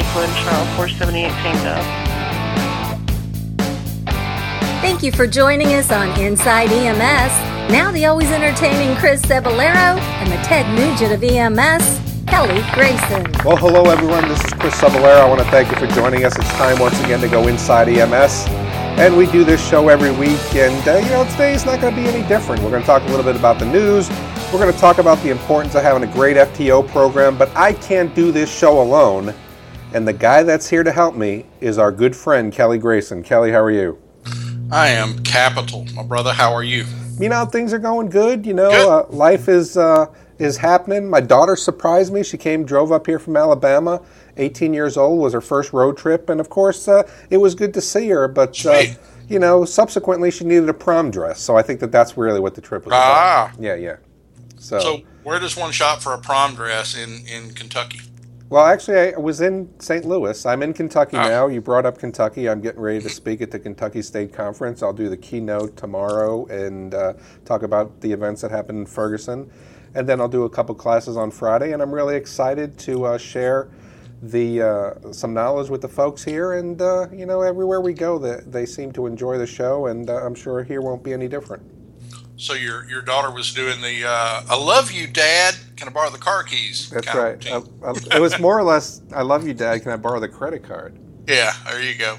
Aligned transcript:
Lakewood, 0.00 0.30
Charles 0.36 0.68
478 0.76 1.28
Tango. 1.42 1.76
Thank 4.80 5.02
you 5.02 5.12
for 5.12 5.26
joining 5.26 5.74
us 5.74 5.92
on 5.92 6.18
Inside 6.18 6.72
EMS. 6.72 7.70
Now 7.70 7.92
the 7.92 8.06
always 8.06 8.30
entertaining 8.30 8.96
Chris 8.96 9.20
Cebollero 9.20 9.98
and 10.00 10.32
the 10.32 10.36
Ted 10.36 10.66
Nugent 10.74 11.12
of 11.12 11.22
EMS, 11.22 12.00
Kelly 12.26 12.62
Grayson. 12.72 13.30
Well, 13.44 13.58
hello 13.58 13.90
everyone. 13.90 14.26
This 14.26 14.42
is 14.42 14.54
Chris 14.54 14.74
Cebollero. 14.80 15.20
I 15.20 15.28
want 15.28 15.42
to 15.42 15.50
thank 15.50 15.68
you 15.68 15.76
for 15.76 15.86
joining 15.94 16.24
us. 16.24 16.34
It's 16.34 16.48
time 16.52 16.78
once 16.78 16.98
again 17.00 17.20
to 17.20 17.28
go 17.28 17.46
inside 17.46 17.88
EMS. 17.90 18.46
And 18.98 19.18
we 19.18 19.26
do 19.26 19.44
this 19.44 19.62
show 19.68 19.90
every 19.90 20.12
week, 20.12 20.54
and 20.54 20.88
uh, 20.88 20.96
you 20.96 21.10
know, 21.10 21.24
today 21.32 21.52
is 21.52 21.66
not 21.66 21.82
going 21.82 21.94
to 21.94 22.00
be 22.00 22.08
any 22.08 22.26
different. 22.26 22.62
We're 22.62 22.70
going 22.70 22.82
to 22.82 22.86
talk 22.86 23.02
a 23.02 23.06
little 23.06 23.24
bit 23.24 23.36
about 23.36 23.58
the 23.58 23.66
news. 23.66 24.08
We're 24.50 24.60
going 24.60 24.72
to 24.72 24.78
talk 24.78 24.96
about 24.96 25.22
the 25.22 25.28
importance 25.30 25.74
of 25.74 25.82
having 25.82 26.08
a 26.08 26.12
great 26.12 26.38
FTO 26.38 26.88
program, 26.88 27.36
but 27.36 27.54
I 27.54 27.74
can't 27.74 28.14
do 28.14 28.32
this 28.32 28.50
show 28.50 28.80
alone. 28.80 29.34
And 29.92 30.06
the 30.06 30.12
guy 30.12 30.44
that's 30.44 30.68
here 30.68 30.84
to 30.84 30.92
help 30.92 31.16
me 31.16 31.46
is 31.60 31.76
our 31.76 31.90
good 31.90 32.14
friend, 32.14 32.52
Kelly 32.52 32.78
Grayson. 32.78 33.24
Kelly, 33.24 33.50
how 33.50 33.60
are 33.60 33.72
you? 33.72 33.98
I 34.70 34.88
am 34.88 35.18
capital, 35.24 35.84
my 35.94 36.04
brother. 36.04 36.32
How 36.32 36.52
are 36.52 36.62
you? 36.62 36.84
You 37.18 37.28
know, 37.28 37.44
things 37.44 37.72
are 37.72 37.78
going 37.80 38.08
good. 38.08 38.46
You 38.46 38.54
know, 38.54 38.70
uh, 38.70 39.06
life 39.10 39.48
is 39.48 39.76
uh, 39.76 40.06
is 40.38 40.56
happening. 40.56 41.10
My 41.10 41.20
daughter 41.20 41.56
surprised 41.56 42.12
me. 42.12 42.22
She 42.22 42.38
came, 42.38 42.64
drove 42.64 42.92
up 42.92 43.04
here 43.04 43.18
from 43.18 43.36
Alabama. 43.36 44.00
18 44.36 44.72
years 44.72 44.96
old 44.96 45.20
was 45.20 45.32
her 45.32 45.40
first 45.40 45.72
road 45.72 45.98
trip, 45.98 46.28
and 46.30 46.40
of 46.40 46.48
course, 46.48 46.86
uh, 46.86 47.02
it 47.28 47.38
was 47.38 47.56
good 47.56 47.74
to 47.74 47.80
see 47.80 48.08
her. 48.10 48.28
But 48.28 48.64
uh, 48.64 48.84
you 49.28 49.40
know, 49.40 49.64
subsequently, 49.64 50.30
she 50.30 50.44
needed 50.44 50.68
a 50.68 50.74
prom 50.74 51.10
dress, 51.10 51.40
so 51.40 51.56
I 51.56 51.62
think 51.62 51.80
that 51.80 51.90
that's 51.90 52.16
really 52.16 52.38
what 52.38 52.54
the 52.54 52.60
trip 52.60 52.84
was 52.84 52.94
ah. 52.94 53.50
about. 53.50 53.60
Yeah, 53.60 53.74
yeah. 53.74 53.96
So, 54.56 54.78
so 54.78 55.00
where 55.24 55.40
does 55.40 55.56
one 55.56 55.72
shop 55.72 56.00
for 56.00 56.14
a 56.14 56.18
prom 56.18 56.54
dress 56.54 56.96
in 56.96 57.26
in 57.26 57.54
Kentucky? 57.54 58.00
Well, 58.50 58.66
actually, 58.66 59.14
I 59.14 59.16
was 59.16 59.40
in 59.40 59.72
St. 59.78 60.04
Louis. 60.04 60.44
I'm 60.44 60.64
in 60.64 60.72
Kentucky 60.72 61.16
oh. 61.16 61.22
now. 61.22 61.46
You 61.46 61.60
brought 61.60 61.86
up 61.86 61.98
Kentucky. 61.98 62.48
I'm 62.48 62.60
getting 62.60 62.80
ready 62.80 63.00
to 63.00 63.08
speak 63.08 63.40
at 63.42 63.52
the 63.52 63.60
Kentucky 63.60 64.02
State 64.02 64.32
Conference. 64.32 64.82
I'll 64.82 64.92
do 64.92 65.08
the 65.08 65.16
keynote 65.16 65.76
tomorrow 65.76 66.46
and 66.46 66.92
uh, 66.92 67.12
talk 67.44 67.62
about 67.62 68.00
the 68.00 68.10
events 68.10 68.42
that 68.42 68.50
happened 68.50 68.78
in 68.78 68.86
Ferguson. 68.86 69.48
And 69.94 70.08
then 70.08 70.20
I'll 70.20 70.28
do 70.28 70.42
a 70.42 70.50
couple 70.50 70.74
classes 70.74 71.16
on 71.16 71.30
Friday. 71.30 71.72
And 71.72 71.80
I'm 71.80 71.94
really 71.94 72.16
excited 72.16 72.76
to 72.80 73.04
uh, 73.04 73.18
share 73.18 73.70
the 74.20 74.62
uh, 74.62 75.12
some 75.12 75.32
knowledge 75.32 75.70
with 75.70 75.80
the 75.80 75.88
folks 75.88 76.24
here. 76.24 76.54
And, 76.54 76.82
uh, 76.82 77.06
you 77.12 77.26
know, 77.26 77.42
everywhere 77.42 77.80
we 77.80 77.92
go, 77.92 78.18
they, 78.18 78.40
they 78.46 78.66
seem 78.66 78.90
to 78.94 79.06
enjoy 79.06 79.38
the 79.38 79.46
show. 79.46 79.86
And 79.86 80.10
uh, 80.10 80.26
I'm 80.26 80.34
sure 80.34 80.64
here 80.64 80.80
won't 80.80 81.04
be 81.04 81.12
any 81.12 81.28
different. 81.28 81.62
So 82.40 82.54
your 82.54 82.88
your 82.88 83.02
daughter 83.02 83.30
was 83.30 83.52
doing 83.52 83.82
the 83.82 84.08
uh, 84.08 84.42
"I 84.48 84.56
love 84.56 84.90
you, 84.90 85.06
Dad. 85.06 85.54
Can 85.76 85.88
I 85.88 85.90
borrow 85.90 86.08
the 86.08 86.16
car 86.16 86.42
keys?" 86.42 86.88
That's 86.88 87.14
right. 87.14 87.46
I, 87.46 87.56
I, 87.84 88.16
it 88.16 88.20
was 88.20 88.38
more 88.40 88.58
or 88.58 88.62
less, 88.62 89.02
"I 89.14 89.20
love 89.20 89.46
you, 89.46 89.52
Dad. 89.52 89.82
Can 89.82 89.92
I 89.92 89.96
borrow 89.96 90.18
the 90.20 90.28
credit 90.28 90.64
card?" 90.64 90.98
Yeah, 91.28 91.52
there 91.66 91.82
you 91.82 91.94
go. 91.96 92.16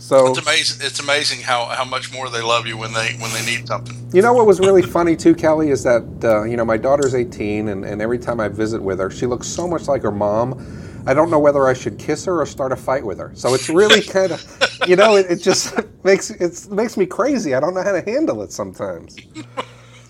So 0.00 0.26
it's 0.26 0.40
amazing. 0.40 0.84
It's 0.84 0.98
amazing 0.98 1.42
how, 1.42 1.66
how 1.66 1.84
much 1.84 2.12
more 2.12 2.28
they 2.28 2.42
love 2.42 2.66
you 2.66 2.76
when 2.76 2.92
they 2.92 3.12
when 3.12 3.32
they 3.32 3.46
need 3.46 3.68
something. 3.68 4.10
You 4.12 4.22
know 4.22 4.32
what 4.32 4.44
was 4.44 4.58
really 4.58 4.82
funny 4.82 5.14
too, 5.14 5.36
Kelly, 5.36 5.70
is 5.70 5.84
that 5.84 6.02
uh, 6.24 6.42
you 6.42 6.56
know 6.56 6.64
my 6.64 6.76
daughter's 6.76 7.14
18, 7.14 7.68
and, 7.68 7.84
and 7.84 8.02
every 8.02 8.18
time 8.18 8.40
I 8.40 8.48
visit 8.48 8.82
with 8.82 8.98
her, 8.98 9.08
she 9.08 9.26
looks 9.26 9.46
so 9.46 9.68
much 9.68 9.86
like 9.86 10.02
her 10.02 10.10
mom 10.10 10.58
I 11.06 11.12
don't 11.14 11.30
know 11.30 11.38
whether 11.38 11.66
I 11.66 11.74
should 11.74 11.98
kiss 11.98 12.24
her 12.24 12.40
or 12.40 12.46
start 12.46 12.72
a 12.72 12.76
fight 12.76 13.04
with 13.04 13.18
her. 13.18 13.30
So 13.34 13.52
it's 13.54 13.68
really 13.68 14.00
kind 14.16 14.32
of, 14.32 14.68
you 14.86 14.96
know, 14.96 15.16
it, 15.16 15.26
it 15.30 15.42
just 15.42 15.74
makes 16.04 16.30
it 16.30 16.70
makes 16.70 16.96
me 16.96 17.06
crazy. 17.06 17.54
I 17.54 17.60
don't 17.60 17.74
know 17.74 17.82
how 17.82 17.92
to 17.92 18.02
handle 18.02 18.42
it 18.42 18.52
sometimes. 18.52 19.16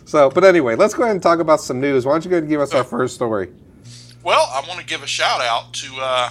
So, 0.04 0.30
but 0.30 0.44
anyway, 0.44 0.76
let's 0.76 0.94
go 0.94 1.02
ahead 1.02 1.14
and 1.16 1.22
talk 1.22 1.40
about 1.40 1.60
some 1.60 1.80
news. 1.80 2.06
Why 2.06 2.12
don't 2.12 2.24
you 2.24 2.30
go 2.30 2.36
ahead 2.36 2.44
and 2.44 2.50
give 2.50 2.60
us 2.60 2.74
our 2.74 2.84
first 2.84 3.14
story? 3.14 3.50
Well, 4.22 4.48
I 4.52 4.62
want 4.68 4.80
to 4.80 4.86
give 4.86 5.02
a 5.02 5.06
shout 5.06 5.40
out 5.40 5.72
to 5.74 5.88
uh, 6.00 6.30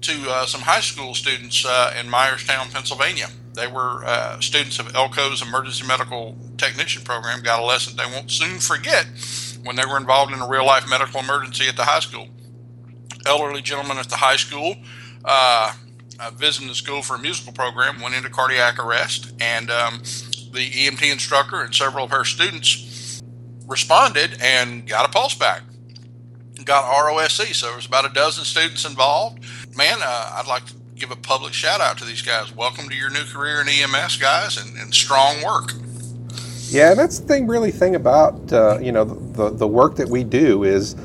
to 0.00 0.12
uh, 0.28 0.46
some 0.46 0.62
high 0.62 0.80
school 0.80 1.14
students 1.14 1.64
uh, 1.64 1.94
in 1.98 2.06
Myerstown, 2.06 2.72
Pennsylvania. 2.72 3.28
They 3.54 3.66
were 3.66 4.04
uh, 4.04 4.40
students 4.40 4.78
of 4.78 4.86
Elco's 4.88 5.40
Emergency 5.40 5.86
Medical 5.86 6.36
Technician 6.58 7.02
Program. 7.04 7.42
Got 7.42 7.60
a 7.60 7.64
lesson 7.64 7.96
they 7.96 8.04
won't 8.04 8.30
soon 8.30 8.58
forget 8.58 9.06
when 9.64 9.76
they 9.76 9.86
were 9.86 9.96
involved 9.96 10.32
in 10.32 10.40
a 10.40 10.48
real 10.48 10.66
life 10.66 10.88
medical 10.88 11.20
emergency 11.20 11.68
at 11.68 11.76
the 11.76 11.84
high 11.84 12.00
school 12.00 12.28
elderly 13.26 13.62
gentleman 13.62 13.98
at 13.98 14.08
the 14.08 14.16
high 14.16 14.36
school 14.36 14.76
uh, 15.26 15.72
uh, 16.18 16.30
visiting 16.30 16.68
the 16.68 16.74
school 16.74 17.02
for 17.02 17.16
a 17.16 17.18
musical 17.18 17.52
program 17.52 18.00
went 18.00 18.14
into 18.14 18.30
cardiac 18.30 18.78
arrest, 18.78 19.32
and 19.40 19.70
um, 19.70 19.98
the 20.52 20.70
EMT 20.70 21.12
instructor 21.12 21.60
and 21.62 21.74
several 21.74 22.04
of 22.04 22.10
her 22.10 22.24
students 22.24 23.20
responded 23.66 24.38
and 24.40 24.88
got 24.88 25.04
a 25.04 25.12
pulse 25.12 25.34
back, 25.34 25.62
got 26.64 26.84
ROSC. 26.84 27.54
So 27.54 27.66
there 27.66 27.76
was 27.76 27.86
about 27.86 28.08
a 28.08 28.14
dozen 28.14 28.44
students 28.44 28.84
involved. 28.86 29.44
Man, 29.76 29.98
uh, 30.00 30.36
I'd 30.36 30.46
like 30.46 30.64
to 30.66 30.74
give 30.94 31.10
a 31.10 31.16
public 31.16 31.52
shout 31.52 31.80
out 31.80 31.98
to 31.98 32.04
these 32.04 32.22
guys. 32.22 32.54
Welcome 32.54 32.88
to 32.88 32.94
your 32.94 33.10
new 33.10 33.24
career 33.24 33.60
in 33.60 33.68
EMS, 33.68 34.16
guys, 34.16 34.56
and, 34.56 34.78
and 34.78 34.94
strong 34.94 35.42
work. 35.42 35.72
Yeah, 36.68 36.94
that's 36.94 37.18
the 37.20 37.26
thing, 37.26 37.46
really, 37.46 37.70
thing 37.70 37.94
about 37.94 38.52
uh, 38.52 38.78
you 38.80 38.90
know 38.92 39.04
the 39.04 39.50
the 39.50 39.68
work 39.68 39.96
that 39.96 40.08
we 40.08 40.24
do 40.24 40.64
is 40.64 40.96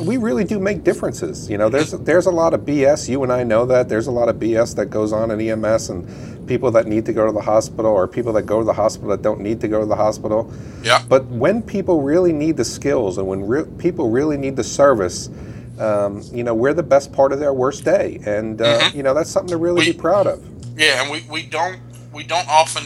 we 0.00 0.16
really 0.16 0.44
do 0.44 0.58
make 0.58 0.84
differences. 0.84 1.48
You 1.50 1.58
know, 1.58 1.68
there's 1.68 1.92
there's 1.92 2.26
a 2.26 2.30
lot 2.30 2.54
of 2.54 2.62
BS. 2.62 3.08
You 3.08 3.22
and 3.22 3.32
I 3.32 3.44
know 3.44 3.66
that 3.66 3.88
there's 3.88 4.06
a 4.06 4.10
lot 4.10 4.28
of 4.28 4.36
BS 4.36 4.76
that 4.76 4.86
goes 4.86 5.12
on 5.12 5.30
in 5.30 5.40
EMS 5.40 5.90
and 5.90 6.48
people 6.48 6.70
that 6.72 6.86
need 6.86 7.04
to 7.06 7.12
go 7.12 7.26
to 7.26 7.32
the 7.32 7.40
hospital 7.40 7.90
or 7.90 8.08
people 8.08 8.32
that 8.32 8.42
go 8.42 8.58
to 8.58 8.64
the 8.64 8.72
hospital 8.72 9.10
that 9.10 9.22
don't 9.22 9.40
need 9.40 9.60
to 9.60 9.68
go 9.68 9.80
to 9.80 9.86
the 9.86 9.96
hospital. 9.96 10.52
Yeah. 10.82 11.04
But 11.08 11.26
when 11.26 11.62
people 11.62 12.02
really 12.02 12.32
need 12.32 12.56
the 12.56 12.64
skills 12.64 13.18
and 13.18 13.26
when 13.26 13.46
re- 13.46 13.66
people 13.78 14.10
really 14.10 14.36
need 14.36 14.56
the 14.56 14.64
service, 14.64 15.28
um, 15.78 16.22
you 16.32 16.42
know, 16.42 16.54
we're 16.54 16.74
the 16.74 16.82
best 16.82 17.12
part 17.12 17.32
of 17.32 17.38
their 17.38 17.52
worst 17.52 17.84
day, 17.84 18.20
and 18.26 18.60
uh, 18.60 18.80
mm-hmm. 18.80 18.96
you 18.96 19.02
know 19.02 19.14
that's 19.14 19.30
something 19.30 19.50
to 19.50 19.56
really 19.56 19.86
we, 19.86 19.92
be 19.92 19.98
proud 19.98 20.26
of. 20.26 20.44
Yeah, 20.76 21.02
and 21.02 21.10
we, 21.10 21.24
we 21.30 21.42
don't 21.44 21.80
we 22.12 22.24
don't 22.24 22.48
often 22.48 22.84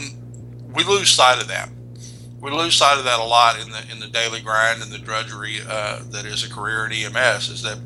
we 0.73 0.83
lose 0.83 1.11
sight 1.11 1.41
of 1.41 1.47
that 1.47 1.69
we 2.43 2.51
lose 2.51 2.75
sight 2.75 2.97
of 2.97 3.05
that 3.05 3.19
a 3.19 3.23
lot 3.23 3.57
in 3.59 3.71
the 3.71 3.81
in 3.89 3.99
the 4.01 4.07
daily 4.07 4.41
grind 4.41 4.83
and 4.83 4.91
the 4.91 4.97
drudgery 4.97 5.59
uh, 5.67 6.01
that 6.09 6.25
is 6.25 6.43
a 6.43 6.53
career 6.53 6.85
in 6.85 6.91
EMS. 6.91 7.47
Is 7.47 7.61
that 7.63 7.79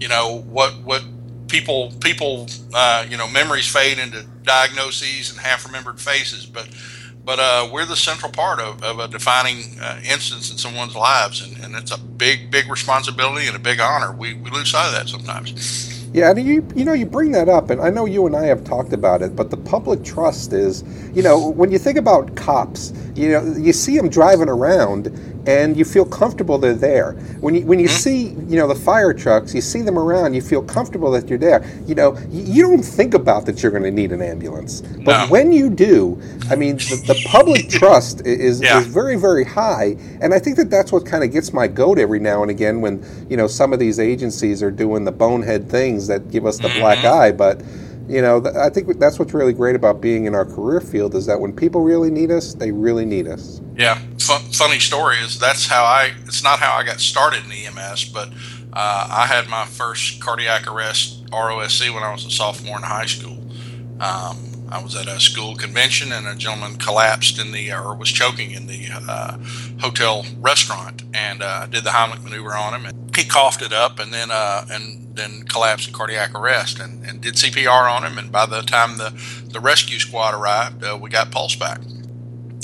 you 0.00 0.08
know 0.08 0.40
what 0.48 0.72
what 0.82 1.04
people 1.48 1.92
people 2.00 2.48
uh, 2.72 3.04
you 3.08 3.18
know 3.18 3.28
memories 3.28 3.68
fade 3.68 3.98
into 3.98 4.24
diagnoses 4.42 5.30
and 5.30 5.38
half 5.38 5.66
remembered 5.66 6.00
faces, 6.00 6.46
but 6.46 6.66
but 7.22 7.38
uh, 7.38 7.68
we're 7.70 7.84
the 7.84 7.94
central 7.94 8.32
part 8.32 8.58
of, 8.58 8.82
of 8.82 8.98
a 8.98 9.06
defining 9.06 9.78
uh, 9.78 10.00
instance 10.02 10.50
in 10.50 10.56
someone's 10.56 10.96
lives, 10.96 11.42
and, 11.42 11.62
and 11.62 11.76
it's 11.76 11.92
a 11.92 11.98
big 11.98 12.50
big 12.50 12.70
responsibility 12.70 13.48
and 13.48 13.54
a 13.54 13.60
big 13.60 13.80
honor. 13.80 14.12
We 14.12 14.32
we 14.32 14.48
lose 14.48 14.70
sight 14.70 14.86
of 14.86 14.94
that 14.94 15.10
sometimes. 15.10 15.99
Yeah, 16.12 16.30
and 16.30 16.44
you 16.44 16.66
you 16.74 16.84
know 16.84 16.92
you 16.92 17.06
bring 17.06 17.32
that 17.32 17.48
up, 17.48 17.70
and 17.70 17.80
I 17.80 17.90
know 17.90 18.04
you 18.04 18.26
and 18.26 18.34
I 18.34 18.46
have 18.46 18.64
talked 18.64 18.92
about 18.92 19.22
it, 19.22 19.36
but 19.36 19.50
the 19.50 19.56
public 19.58 20.02
trust 20.02 20.52
is, 20.52 20.82
you 21.14 21.22
know, 21.22 21.50
when 21.52 21.70
you 21.70 21.78
think 21.78 21.98
about 21.98 22.34
cops, 22.34 22.92
you 23.14 23.30
know, 23.30 23.54
you 23.56 23.72
see 23.72 23.96
them 23.96 24.08
driving 24.08 24.48
around, 24.48 25.06
and 25.46 25.76
you 25.76 25.84
feel 25.84 26.04
comfortable 26.04 26.58
they're 26.58 26.74
there. 26.74 27.12
When 27.40 27.54
you 27.54 27.66
when 27.66 27.78
you 27.78 27.88
mm-hmm. 27.88 27.96
see 27.96 28.28
you 28.48 28.58
know 28.58 28.66
the 28.66 28.74
fire 28.74 29.12
trucks, 29.12 29.54
you 29.54 29.60
see 29.60 29.82
them 29.82 29.98
around, 29.98 30.34
you 30.34 30.42
feel 30.42 30.62
comfortable 30.62 31.10
that 31.12 31.28
you're 31.28 31.38
there. 31.38 31.64
You 31.86 31.94
know, 31.94 32.18
you 32.30 32.62
don't 32.62 32.82
think 32.82 33.14
about 33.14 33.46
that 33.46 33.62
you're 33.62 33.72
going 33.72 33.84
to 33.84 33.90
need 33.90 34.12
an 34.12 34.22
ambulance, 34.22 34.82
but 35.04 35.24
no. 35.24 35.26
when 35.28 35.52
you 35.52 35.70
do, 35.70 36.20
I 36.50 36.56
mean, 36.56 36.76
the, 36.76 37.02
the 37.06 37.28
public 37.28 37.68
trust 37.70 38.26
is 38.26 38.60
yeah. 38.60 38.80
is 38.80 38.86
very 38.86 39.16
very 39.16 39.44
high, 39.44 39.96
and 40.20 40.34
I 40.34 40.38
think 40.38 40.56
that 40.56 40.70
that's 40.70 40.92
what 40.92 41.06
kind 41.06 41.24
of 41.24 41.32
gets 41.32 41.52
my 41.52 41.66
goat 41.66 41.98
every 41.98 42.20
now 42.20 42.42
and 42.42 42.50
again 42.50 42.80
when 42.80 43.04
you 43.28 43.36
know 43.36 43.46
some 43.46 43.72
of 43.72 43.78
these 43.78 43.98
agencies 43.98 44.62
are 44.62 44.70
doing 44.70 45.04
the 45.04 45.12
bonehead 45.12 45.68
things 45.68 46.06
that 46.08 46.30
give 46.30 46.46
us 46.46 46.58
the 46.58 46.68
mm-hmm. 46.68 46.80
black 46.80 47.04
eye, 47.04 47.32
but 47.32 47.62
you 48.10 48.20
know, 48.20 48.42
I 48.58 48.70
think 48.70 48.98
that's 48.98 49.20
what's 49.20 49.32
really 49.32 49.52
great 49.52 49.76
about 49.76 50.00
being 50.00 50.24
in 50.24 50.34
our 50.34 50.44
career 50.44 50.80
field 50.80 51.14
is 51.14 51.26
that 51.26 51.40
when 51.40 51.54
people 51.54 51.82
really 51.82 52.10
need 52.10 52.32
us, 52.32 52.54
they 52.54 52.72
really 52.72 53.04
need 53.04 53.28
us. 53.28 53.60
Yeah, 53.76 54.00
F- 54.30 54.54
funny 54.54 54.78
story 54.78 55.16
is 55.18 55.38
that's 55.38 55.66
how 55.66 55.84
I. 55.84 56.12
It's 56.26 56.42
not 56.42 56.60
how 56.60 56.76
I 56.76 56.84
got 56.84 57.00
started 57.00 57.44
in 57.44 57.52
EMS, 57.52 58.04
but 58.06 58.28
uh, 58.72 59.08
I 59.10 59.26
had 59.26 59.48
my 59.48 59.64
first 59.64 60.20
cardiac 60.20 60.66
arrest 60.66 61.26
ROSC 61.26 61.92
when 61.92 62.02
I 62.02 62.12
was 62.12 62.24
a 62.24 62.30
sophomore 62.30 62.76
in 62.76 62.82
high 62.84 63.06
school. 63.06 63.38
Um, 64.00 64.68
I 64.72 64.80
was 64.82 64.94
at 64.94 65.08
a 65.08 65.18
school 65.18 65.56
convention 65.56 66.12
and 66.12 66.28
a 66.28 66.36
gentleman 66.36 66.78
collapsed 66.78 67.40
in 67.40 67.50
the 67.50 67.72
or 67.72 67.94
was 67.94 68.08
choking 68.08 68.52
in 68.52 68.68
the 68.68 68.88
uh, 68.92 69.36
hotel 69.80 70.24
restaurant 70.38 71.02
and 71.12 71.42
uh, 71.42 71.66
did 71.66 71.82
the 71.82 71.90
Heimlich 71.90 72.22
maneuver 72.22 72.54
on 72.54 72.74
him 72.74 72.86
and 72.86 73.16
he 73.16 73.24
coughed 73.24 73.62
it 73.62 73.72
up 73.72 73.98
and 73.98 74.12
then 74.12 74.30
uh, 74.30 74.64
and 74.70 75.16
then 75.16 75.42
collapsed 75.42 75.88
in 75.88 75.94
cardiac 75.94 76.34
arrest 76.34 76.78
and, 76.78 77.04
and 77.04 77.20
did 77.20 77.34
CPR 77.34 77.90
on 77.90 78.04
him 78.04 78.16
and 78.16 78.30
by 78.30 78.46
the 78.46 78.62
time 78.62 78.96
the 78.96 79.10
the 79.52 79.58
rescue 79.58 79.98
squad 79.98 80.34
arrived 80.34 80.84
uh, 80.84 80.96
we 81.00 81.10
got 81.10 81.32
pulse 81.32 81.56
back. 81.56 81.80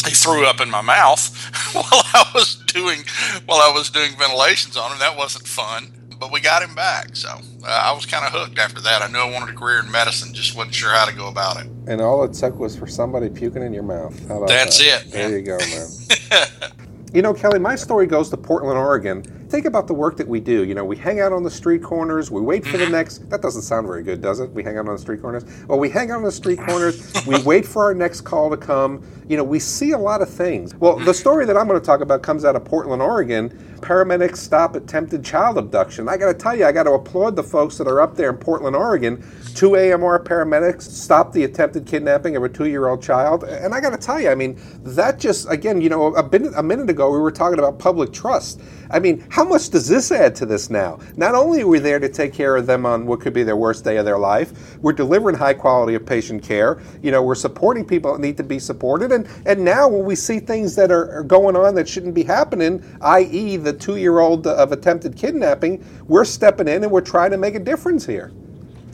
He 0.06 0.14
threw 0.14 0.46
up 0.46 0.60
in 0.60 0.70
my 0.70 0.82
mouth 0.82 1.34
while 1.72 1.84
I 1.90 2.30
was 2.34 2.56
doing 2.66 3.04
while 3.46 3.60
I 3.60 3.72
was 3.74 3.90
doing 3.90 4.12
ventilations 4.16 4.76
on 4.76 4.92
him. 4.92 4.98
That 4.98 5.16
wasn't 5.16 5.46
fun 5.46 5.92
but 6.18 6.32
we 6.32 6.40
got 6.40 6.62
him 6.62 6.74
back. 6.74 7.14
So 7.16 7.28
uh, 7.28 7.66
I 7.66 7.92
was 7.92 8.06
kind 8.06 8.24
of 8.24 8.32
hooked 8.32 8.58
after 8.58 8.80
that. 8.82 9.02
I 9.02 9.08
knew 9.08 9.18
I 9.18 9.30
wanted 9.30 9.54
a 9.54 9.58
career 9.58 9.80
in 9.80 9.90
medicine, 9.90 10.32
just 10.34 10.56
wasn't 10.56 10.74
sure 10.74 10.90
how 10.90 11.04
to 11.04 11.14
go 11.14 11.28
about 11.28 11.60
it. 11.60 11.66
And 11.86 12.00
all 12.00 12.24
it 12.24 12.32
took 12.32 12.58
was 12.58 12.76
for 12.76 12.86
somebody 12.86 13.28
puking 13.28 13.62
in 13.62 13.72
your 13.72 13.82
mouth. 13.82 14.16
That's 14.46 14.78
that? 14.78 15.06
it. 15.06 15.12
There 15.12 15.38
you 15.38 15.42
go, 15.42 15.58
man. 15.58 16.72
you 17.12 17.22
know, 17.22 17.34
Kelly, 17.34 17.58
my 17.58 17.76
story 17.76 18.06
goes 18.06 18.30
to 18.30 18.36
Portland, 18.36 18.78
Oregon. 18.78 19.24
Think 19.48 19.66
about 19.66 19.86
the 19.86 19.94
work 19.94 20.16
that 20.16 20.28
we 20.28 20.40
do. 20.40 20.64
You 20.64 20.74
know, 20.74 20.84
we 20.84 20.96
hang 20.96 21.20
out 21.20 21.32
on 21.32 21.42
the 21.42 21.50
street 21.50 21.82
corners, 21.82 22.30
we 22.30 22.40
wait 22.40 22.64
for 22.64 22.76
the 22.76 22.84
mm-hmm. 22.84 22.92
next. 22.92 23.30
That 23.30 23.42
doesn't 23.42 23.62
sound 23.62 23.86
very 23.86 24.02
good, 24.02 24.20
does 24.20 24.40
it? 24.40 24.50
We 24.50 24.62
hang 24.62 24.78
out 24.78 24.86
on 24.86 24.94
the 24.94 25.00
street 25.00 25.20
corners. 25.20 25.44
Well, 25.66 25.78
we 25.78 25.88
hang 25.88 26.10
out 26.10 26.18
on 26.18 26.24
the 26.24 26.32
street 26.32 26.58
corners. 26.58 27.12
we 27.26 27.40
wait 27.44 27.64
for 27.66 27.84
our 27.84 27.94
next 27.94 28.22
call 28.22 28.50
to 28.50 28.56
come. 28.56 29.02
You 29.28 29.36
know, 29.36 29.44
we 29.44 29.58
see 29.58 29.92
a 29.92 29.98
lot 29.98 30.22
of 30.22 30.28
things. 30.28 30.74
Well, 30.74 30.98
the 30.98 31.14
story 31.14 31.46
that 31.46 31.56
I'm 31.56 31.66
going 31.66 31.80
to 31.80 31.84
talk 31.84 32.00
about 32.00 32.22
comes 32.22 32.44
out 32.44 32.56
of 32.56 32.64
Portland, 32.64 33.02
Oregon. 33.02 33.75
Paramedics 33.80 34.38
stop 34.38 34.74
attempted 34.74 35.24
child 35.24 35.58
abduction. 35.58 36.08
I 36.08 36.16
got 36.16 36.26
to 36.26 36.34
tell 36.34 36.56
you, 36.56 36.64
I 36.64 36.72
got 36.72 36.84
to 36.84 36.92
applaud 36.92 37.36
the 37.36 37.42
folks 37.42 37.78
that 37.78 37.86
are 37.86 38.00
up 38.00 38.16
there 38.16 38.30
in 38.30 38.36
Portland, 38.36 38.74
Oregon. 38.74 39.24
Two 39.54 39.76
AMR 39.76 40.22
paramedics 40.22 40.82
stop 40.82 41.32
the 41.32 41.44
attempted 41.44 41.86
kidnapping 41.86 42.36
of 42.36 42.44
a 42.44 42.48
two-year-old 42.48 43.02
child, 43.02 43.44
and 43.44 43.74
I 43.74 43.80
got 43.80 43.90
to 43.90 43.98
tell 43.98 44.20
you, 44.20 44.28
I 44.30 44.34
mean, 44.34 44.60
that 44.82 45.18
just 45.18 45.50
again, 45.50 45.80
you 45.80 45.88
know, 45.88 46.14
a, 46.14 46.22
bit, 46.22 46.42
a 46.56 46.62
minute 46.62 46.90
ago 46.90 47.10
we 47.10 47.18
were 47.18 47.30
talking 47.30 47.58
about 47.58 47.78
public 47.78 48.12
trust. 48.12 48.60
I 48.90 48.98
mean, 48.98 49.26
how 49.30 49.44
much 49.44 49.70
does 49.70 49.88
this 49.88 50.12
add 50.12 50.34
to 50.36 50.46
this 50.46 50.70
now? 50.70 51.00
Not 51.16 51.34
only 51.34 51.62
are 51.62 51.66
we 51.66 51.78
there 51.78 51.98
to 51.98 52.08
take 52.08 52.32
care 52.32 52.56
of 52.56 52.66
them 52.66 52.86
on 52.86 53.06
what 53.06 53.20
could 53.20 53.32
be 53.32 53.42
their 53.42 53.56
worst 53.56 53.84
day 53.84 53.96
of 53.96 54.04
their 54.04 54.18
life, 54.18 54.76
we're 54.80 54.92
delivering 54.92 55.36
high 55.36 55.54
quality 55.54 55.94
of 55.94 56.06
patient 56.06 56.42
care. 56.42 56.80
You 57.02 57.10
know, 57.10 57.22
we're 57.22 57.34
supporting 57.34 57.84
people 57.84 58.12
that 58.12 58.20
need 58.20 58.36
to 58.36 58.44
be 58.44 58.58
supported, 58.58 59.12
and 59.12 59.28
and 59.46 59.64
now 59.64 59.88
when 59.88 60.04
we 60.04 60.14
see 60.14 60.38
things 60.38 60.76
that 60.76 60.90
are, 60.90 61.10
are 61.18 61.24
going 61.24 61.56
on 61.56 61.74
that 61.74 61.88
shouldn't 61.88 62.14
be 62.14 62.22
happening, 62.22 62.84
i.e., 63.00 63.56
the 63.66 63.72
two-year-old 63.72 64.46
of 64.46 64.72
attempted 64.72 65.16
kidnapping, 65.16 65.84
we're 66.06 66.24
stepping 66.24 66.68
in 66.68 66.84
and 66.84 66.90
we're 66.90 67.00
trying 67.00 67.32
to 67.32 67.36
make 67.36 67.54
a 67.54 67.58
difference 67.58 68.06
here. 68.06 68.32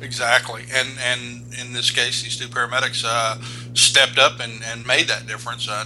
Exactly, 0.01 0.65
and 0.75 0.89
and 1.01 1.55
in 1.61 1.73
this 1.73 1.91
case, 1.93 2.23
these 2.23 2.37
two 2.37 2.49
paramedics 2.49 3.05
uh, 3.07 3.41
stepped 3.75 4.19
up 4.19 4.41
and, 4.41 4.61
and 4.65 4.85
made 4.85 5.07
that 5.07 5.29
difference. 5.29 5.69
Uh, 5.69 5.85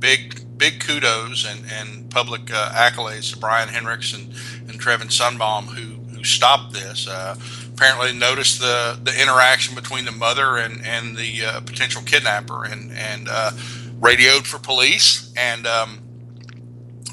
big 0.00 0.40
big 0.58 0.80
kudos 0.80 1.46
and, 1.46 1.64
and 1.70 2.10
public 2.10 2.52
uh, 2.52 2.70
accolades 2.70 3.32
to 3.32 3.38
Brian 3.38 3.68
Hendricks 3.68 4.12
and, 4.12 4.32
and 4.68 4.80
Trevin 4.80 5.10
Sunbaum 5.10 5.66
who 5.66 6.02
who 6.12 6.24
stopped 6.24 6.72
this. 6.72 7.06
Uh, 7.06 7.36
apparently, 7.72 8.12
noticed 8.12 8.60
the 8.60 8.98
the 9.04 9.12
interaction 9.22 9.76
between 9.76 10.06
the 10.06 10.12
mother 10.12 10.56
and 10.56 10.84
and 10.84 11.16
the 11.16 11.44
uh, 11.44 11.60
potential 11.60 12.02
kidnapper 12.02 12.64
and 12.64 12.90
and 12.92 13.28
uh, 13.30 13.52
radioed 14.00 14.46
for 14.46 14.58
police 14.58 15.32
and. 15.36 15.66
Um, 15.66 16.00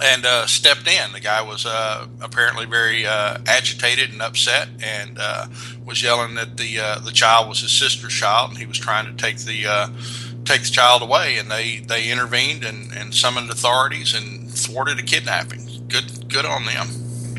and 0.04 0.26
uh, 0.26 0.46
stepped 0.46 0.88
in. 0.88 1.12
The 1.14 1.20
guy 1.20 1.42
was 1.42 1.66
uh, 1.66 2.08
apparently 2.22 2.66
very 2.66 3.06
uh, 3.06 3.40
agitated 3.48 4.12
and 4.12 4.22
upset, 4.22 4.70
and 4.82 5.18
uh, 5.20 5.48
was 5.86 6.04
yelling 6.04 6.36
that 6.36 6.58
the 6.58 6.80
uh, 6.80 7.00
the 7.00 7.12
child 7.12 7.50
was 7.50 7.62
his 7.62 7.72
sister's 7.72 8.14
child, 8.14 8.52
and 8.52 8.60
he 8.60 8.66
was 8.66 8.78
trying 8.78 9.06
to 9.06 9.14
take 9.14 9.38
the 9.40 9.66
uh, 9.68 9.88
take 10.46 10.64
the 10.64 10.70
child 10.70 11.02
away. 11.02 11.38
And 11.38 11.50
they, 11.52 11.80
they 11.80 12.10
intervened 12.10 12.64
and, 12.64 12.92
and 12.94 13.14
summoned 13.14 13.50
authorities 13.50 14.14
and 14.14 14.50
thwarted 14.50 15.00
a 15.00 15.04
kidnapping. 15.04 15.86
Good 15.88 16.30
good 16.30 16.46
on 16.46 16.66
them. 16.66 16.88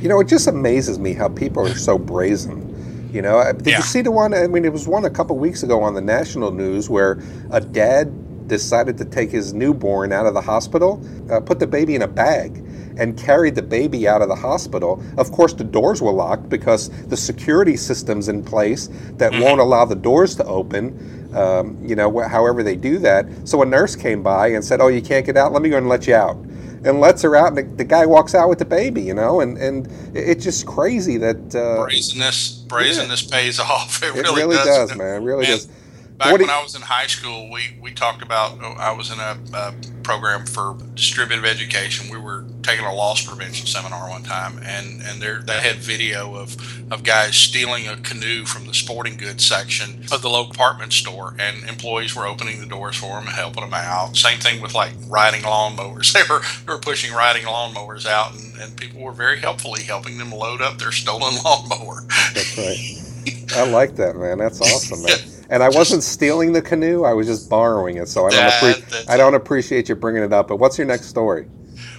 You 0.00 0.08
know, 0.08 0.20
it 0.20 0.28
just 0.28 0.46
amazes 0.46 0.98
me 0.98 1.12
how 1.12 1.28
people 1.28 1.66
are 1.66 1.74
so 1.74 1.98
brazen. 1.98 2.66
You 3.12 3.22
know, 3.22 3.42
did 3.52 3.66
yeah. 3.66 3.76
you 3.78 3.82
see 3.82 4.02
the 4.02 4.10
one? 4.10 4.34
I 4.34 4.46
mean, 4.46 4.64
it 4.64 4.72
was 4.72 4.86
one 4.86 5.04
a 5.04 5.10
couple 5.10 5.36
weeks 5.38 5.62
ago 5.62 5.82
on 5.82 5.94
the 5.94 6.00
national 6.00 6.52
news 6.52 6.90
where 6.90 7.22
a 7.50 7.60
dad 7.60 8.12
decided 8.48 8.98
to 8.98 9.04
take 9.04 9.30
his 9.30 9.52
newborn 9.52 10.12
out 10.12 10.26
of 10.26 10.34
the 10.34 10.40
hospital, 10.40 11.02
uh, 11.30 11.40
put 11.40 11.58
the 11.58 11.66
baby 11.66 11.94
in 11.94 12.02
a 12.02 12.08
bag, 12.08 12.64
and 12.98 13.16
carried 13.16 13.54
the 13.54 13.62
baby 13.62 14.08
out 14.08 14.20
of 14.20 14.28
the 14.28 14.34
hospital. 14.34 15.02
Of 15.16 15.30
course, 15.30 15.54
the 15.54 15.64
doors 15.64 16.02
were 16.02 16.12
locked 16.12 16.48
because 16.48 16.90
the 17.06 17.16
security 17.16 17.76
system's 17.76 18.28
in 18.28 18.42
place 18.42 18.88
that 19.16 19.32
mm-hmm. 19.32 19.42
won't 19.42 19.60
allow 19.60 19.84
the 19.84 19.94
doors 19.94 20.34
to 20.36 20.44
open. 20.44 21.14
Um, 21.34 21.78
you 21.84 21.94
know, 21.94 22.10
wh- 22.10 22.28
however 22.28 22.62
they 22.62 22.74
do 22.74 22.98
that. 22.98 23.26
So 23.44 23.62
a 23.62 23.66
nurse 23.66 23.94
came 23.94 24.22
by 24.22 24.48
and 24.48 24.64
said, 24.64 24.80
"Oh, 24.80 24.88
you 24.88 25.02
can't 25.02 25.26
get 25.26 25.36
out. 25.36 25.52
Let 25.52 25.62
me 25.62 25.68
go 25.68 25.76
and 25.76 25.88
let 25.88 26.06
you 26.06 26.14
out." 26.14 26.36
And 26.36 27.00
lets 27.00 27.22
her 27.22 27.36
out, 27.36 27.48
and 27.48 27.58
the, 27.58 27.76
the 27.76 27.84
guy 27.84 28.06
walks 28.06 28.34
out 28.34 28.48
with 28.48 28.58
the 28.58 28.64
baby. 28.64 29.02
You 29.02 29.12
know, 29.14 29.40
and 29.40 29.58
and 29.58 29.88
it's 30.16 30.42
just 30.42 30.66
crazy 30.66 31.18
that 31.18 31.54
uh, 31.54 31.84
brazenness 31.84 32.64
brazenness 32.66 33.24
yeah. 33.24 33.36
pays 33.36 33.60
off. 33.60 34.02
It, 34.08 34.16
it 34.16 34.22
really, 34.22 34.42
really 34.42 34.56
does, 34.56 34.88
does 34.88 34.96
man. 34.96 35.22
It 35.22 35.24
really 35.24 35.42
man, 35.42 35.50
does. 35.58 35.68
Back 36.18 36.32
when 36.32 36.50
I 36.50 36.60
was 36.60 36.74
in 36.74 36.82
high 36.82 37.06
school, 37.06 37.48
we, 37.48 37.76
we 37.80 37.92
talked 37.92 38.22
about, 38.22 38.58
oh, 38.60 38.74
I 38.76 38.90
was 38.90 39.12
in 39.12 39.20
a, 39.20 39.38
a, 39.54 39.74
program 40.02 40.46
for 40.46 40.76
distributive 40.94 41.44
education. 41.44 42.10
We 42.10 42.18
were 42.18 42.44
taking 42.62 42.86
a 42.86 42.94
loss 42.94 43.24
prevention 43.24 43.66
seminar 43.66 44.08
one 44.08 44.22
time, 44.22 44.58
and, 44.64 45.02
and 45.02 45.20
there, 45.20 45.42
they 45.42 45.60
had 45.60 45.76
video 45.76 46.34
of, 46.34 46.56
of 46.90 47.04
guys 47.04 47.36
stealing 47.36 47.86
a 47.86 47.96
canoe 47.98 48.46
from 48.46 48.66
the 48.66 48.72
sporting 48.72 49.18
goods 49.18 49.44
section 49.44 50.06
of 50.10 50.22
the 50.22 50.28
local 50.28 50.52
department 50.52 50.92
store, 50.94 51.36
and 51.38 51.62
employees 51.68 52.16
were 52.16 52.26
opening 52.26 52.58
the 52.60 52.66
doors 52.66 52.96
for 52.96 53.20
them 53.20 53.26
and 53.26 53.36
helping 53.36 53.62
them 53.62 53.74
out. 53.74 54.16
Same 54.16 54.38
thing 54.38 54.60
with 54.60 54.74
like 54.74 54.92
riding 55.08 55.42
lawnmowers. 55.42 56.12
They 56.18 56.22
were, 56.28 56.40
they 56.66 56.72
were 56.72 56.80
pushing 56.80 57.14
riding 57.14 57.44
lawnmowers 57.44 58.06
out, 58.06 58.34
and, 58.34 58.58
and 58.60 58.76
people 58.76 59.02
were 59.02 59.12
very 59.12 59.38
helpfully 59.38 59.82
helping 59.82 60.18
them 60.18 60.32
load 60.32 60.62
up 60.62 60.78
their 60.78 60.90
stolen 60.90 61.34
lawnmower. 61.44 62.00
That's 62.34 62.58
right. 62.58 63.56
I 63.56 63.70
like 63.70 63.94
that, 63.96 64.16
man. 64.16 64.38
That's 64.38 64.60
awesome, 64.60 65.02
man. 65.04 65.18
And 65.48 65.62
I 65.62 65.68
wasn't 65.70 66.02
stealing 66.02 66.52
the 66.52 66.62
canoe; 66.62 67.04
I 67.04 67.14
was 67.14 67.26
just 67.26 67.48
borrowing 67.48 67.96
it. 67.98 68.08
So 68.08 68.26
I 68.26 68.30
don't, 68.30 68.50
appre- 68.50 69.10
I 69.10 69.16
don't 69.16 69.34
appreciate 69.34 69.88
you 69.88 69.94
bringing 69.96 70.22
it 70.22 70.32
up. 70.32 70.48
But 70.48 70.56
what's 70.56 70.78
your 70.78 70.86
next 70.86 71.06
story? 71.06 71.48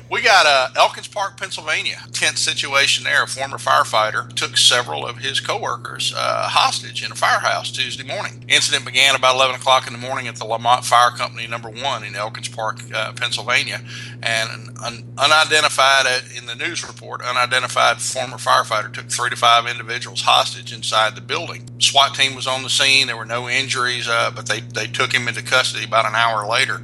We 0.10 0.24
got 0.24 0.48
uh, 0.48 0.70
Elkins 0.76 1.08
Park, 1.08 1.38
Pennsylvania. 1.38 1.98
Tense 2.12 2.40
situation 2.40 3.04
there. 3.04 3.24
A 3.24 3.28
former 3.28 3.60
firefighter 3.60 4.34
took 4.34 4.58
several 4.58 5.06
of 5.06 5.20
his 5.20 5.40
coworkers 5.40 6.16
uh, 6.18 6.48
hostage 6.50 7.06
in 7.06 7.12
a 7.12 7.16
firehouse 7.16 7.72
Tuesday 7.72 8.04
morning. 8.04 8.44
Incident 8.48 8.86
began 8.86 9.14
about 9.14 9.36
11 9.36 9.58
o'clock 9.58 9.86
in 9.86 9.94
the 9.94 10.00
morning 10.00 10.28
at 10.28 10.36
the 10.38 10.46
La 10.46 10.58
Mott 10.58 10.84
Fire 10.84 11.12
Company 11.12 11.46
Number 11.46 11.70
One 11.70 12.04
in 12.04 12.16
Elkins 12.16 12.48
Park, 12.48 12.80
uh, 12.92 13.14
Pennsylvania, 13.14 13.82
and 14.24 14.72
an 14.82 15.14
unidentified 15.16 16.08
uh, 16.08 16.22
in 16.36 16.48
the 16.48 16.56
news 16.56 16.88
report, 16.88 17.22
unidentified 17.22 18.02
former 18.02 18.38
firefighter 18.38 18.92
took 18.92 19.12
three 19.12 19.30
to 19.30 19.36
five 19.36 19.68
individuals 19.68 20.22
hostage 20.22 20.74
inside 20.74 21.14
the 21.16 21.22
building. 21.22 21.70
SWAT 21.80 22.16
team 22.16 22.34
was 22.34 22.48
on 22.48 22.64
the 22.64 22.70
scene. 22.72 23.06
There 23.06 23.18
were 23.18 23.26
no 23.26 23.48
injuries, 23.48 24.08
uh, 24.10 24.32
but 24.36 24.48
they 24.48 24.62
they 24.62 24.88
took 24.88 25.14
him 25.14 25.28
into 25.28 25.44
custody 25.44 25.86
about 25.86 26.08
an 26.08 26.16
hour 26.16 26.48
later. 26.48 26.82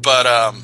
But 0.00 0.26
um, 0.26 0.62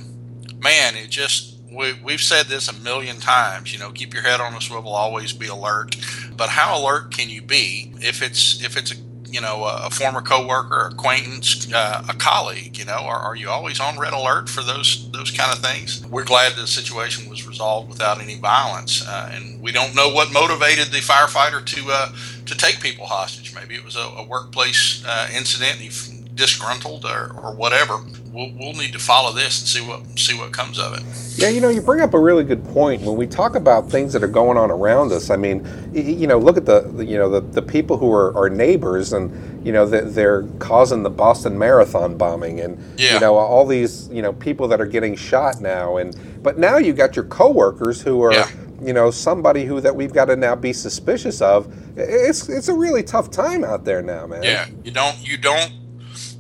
man, 0.61 0.95
it 0.95 1.11
just 1.11 1.58
we, 1.71 1.95
we've 2.03 2.21
said 2.21 2.47
this 2.47 2.69
a 2.69 2.75
million 2.81 3.17
times. 3.17 3.73
You 3.73 3.79
know, 3.79 3.91
keep 3.91 4.15
your 4.15 4.23
head 4.23 4.41
on 4.41 4.55
a 4.55 4.61
swivel, 4.61 4.93
always 4.93 5.33
be 5.33 5.47
alert. 5.47 5.97
But 6.37 6.51
how 6.51 6.81
alert 6.81 7.13
can 7.13 7.29
you 7.29 7.43
be 7.43 7.93
if 8.01 8.23
it's 8.23 8.63
if 8.63 8.77
it's 8.77 8.93
a 8.93 8.97
you 9.31 9.43
know 9.43 9.65
a, 9.65 9.91
former 9.91 10.23
coworker, 10.23 10.89
acquaintance, 10.93 11.71
uh, 11.73 12.05
a 12.09 12.15
colleague? 12.15 12.79
You 12.79 12.87
know, 12.87 12.99
are, 12.99 13.19
are 13.19 13.37
you 13.37 13.51
always 13.51 13.81
on 13.81 13.99
red 13.99 14.13
alert 14.13 14.49
for 14.49 14.63
those 14.63 15.11
those 15.13 15.31
kind 15.31 15.53
of 15.53 15.59
things? 15.59 16.05
We're 16.07 16.25
glad 16.25 16.55
the 16.55 16.67
situation 16.67 17.29
was 17.29 17.47
resolved 17.47 17.89
without 17.89 18.21
any 18.21 18.39
violence, 18.39 19.07
uh, 19.07 19.31
and 19.33 19.61
we 19.61 19.73
don't 19.73 19.95
know 19.95 20.09
what 20.09 20.33
motivated 20.33 20.89
the 20.89 20.99
firefighter 20.99 21.65
to 21.65 21.91
uh, 21.91 22.13
to 22.47 22.57
take 22.57 22.81
people 22.81 23.07
hostage. 23.07 23.55
Maybe 23.55 23.75
it 23.75 23.85
was 23.85 23.97
a, 23.97 24.01
a 24.01 24.25
workplace 24.25 25.05
uh, 25.07 25.29
incident. 25.35 25.77
He 25.77 25.91
disgruntled 26.39 27.05
or, 27.05 27.33
or 27.43 27.55
whatever, 27.55 27.99
we'll, 28.33 28.51
we'll 28.53 28.73
need 28.73 28.93
to 28.93 28.99
follow 28.99 29.33
this 29.33 29.61
and 29.61 29.69
see 29.69 29.87
what 29.87 30.19
see 30.19 30.39
what 30.39 30.53
comes 30.53 30.79
of 30.79 30.95
it. 30.95 31.03
Yeah, 31.37 31.49
you 31.49 31.61
know, 31.61 31.69
you 31.69 31.83
bring 31.83 32.01
up 32.01 32.15
a 32.15 32.19
really 32.19 32.45
good 32.45 32.65
point 32.69 33.03
when 33.03 33.17
we 33.17 33.27
talk 33.27 33.57
about 33.57 33.91
things 33.91 34.13
that 34.13 34.23
are 34.23 34.29
going 34.29 34.57
on 34.57 34.71
around 34.71 35.13
us. 35.13 35.29
I 35.29 35.37
mean, 35.37 35.67
you 35.93 36.27
know, 36.27 36.39
look 36.39 36.57
at 36.57 36.65
the 36.65 37.05
you 37.05 37.19
know 37.19 37.29
the, 37.29 37.41
the 37.41 37.63
people 37.63 37.99
who 37.99 38.13
are 38.13 38.35
our 38.37 38.49
neighbors 38.49 39.13
and 39.13 39.67
you 39.67 39.73
know 39.73 39.85
they're 39.85 40.45
causing 40.61 41.03
the 41.03 41.11
Boston 41.11 41.59
Marathon 41.59 42.17
bombing 42.17 42.61
and 42.61 42.79
yeah. 42.99 43.15
you 43.15 43.21
know 43.21 43.35
all 43.35 43.67
these 43.67 44.09
you 44.09 44.23
know 44.23 44.33
people 44.33 44.69
that 44.69 44.81
are 44.81 44.87
getting 44.87 45.17
shot 45.17 45.61
now 45.61 45.97
and 45.97 46.17
but 46.43 46.59
now 46.59 46.79
you 46.79 46.93
got 46.93 47.17
your 47.17 47.27
coworkers 47.27 48.01
who 48.01 48.23
are. 48.23 48.33
Yeah 48.33 48.51
you 48.81 48.93
know 48.93 49.11
somebody 49.11 49.65
who 49.65 49.81
that 49.81 49.97
we've 49.97 50.13
got 50.13 50.27
to 50.27 50.37
now 50.37 50.55
be 50.55 50.73
suspicious 50.73 51.43
of 51.43 51.67
it's 51.97 52.49
it's 52.49 52.69
a 52.69 52.73
really 52.73 53.03
tough 53.03 53.29
time 53.29 53.65
out 53.65 53.85
there 53.85 54.03
now 54.03 54.25
man 54.25 54.41
yeah 54.43 54.69
you 54.85 54.93
don't 54.93 55.19
you 55.27 55.37
don't 55.37 55.73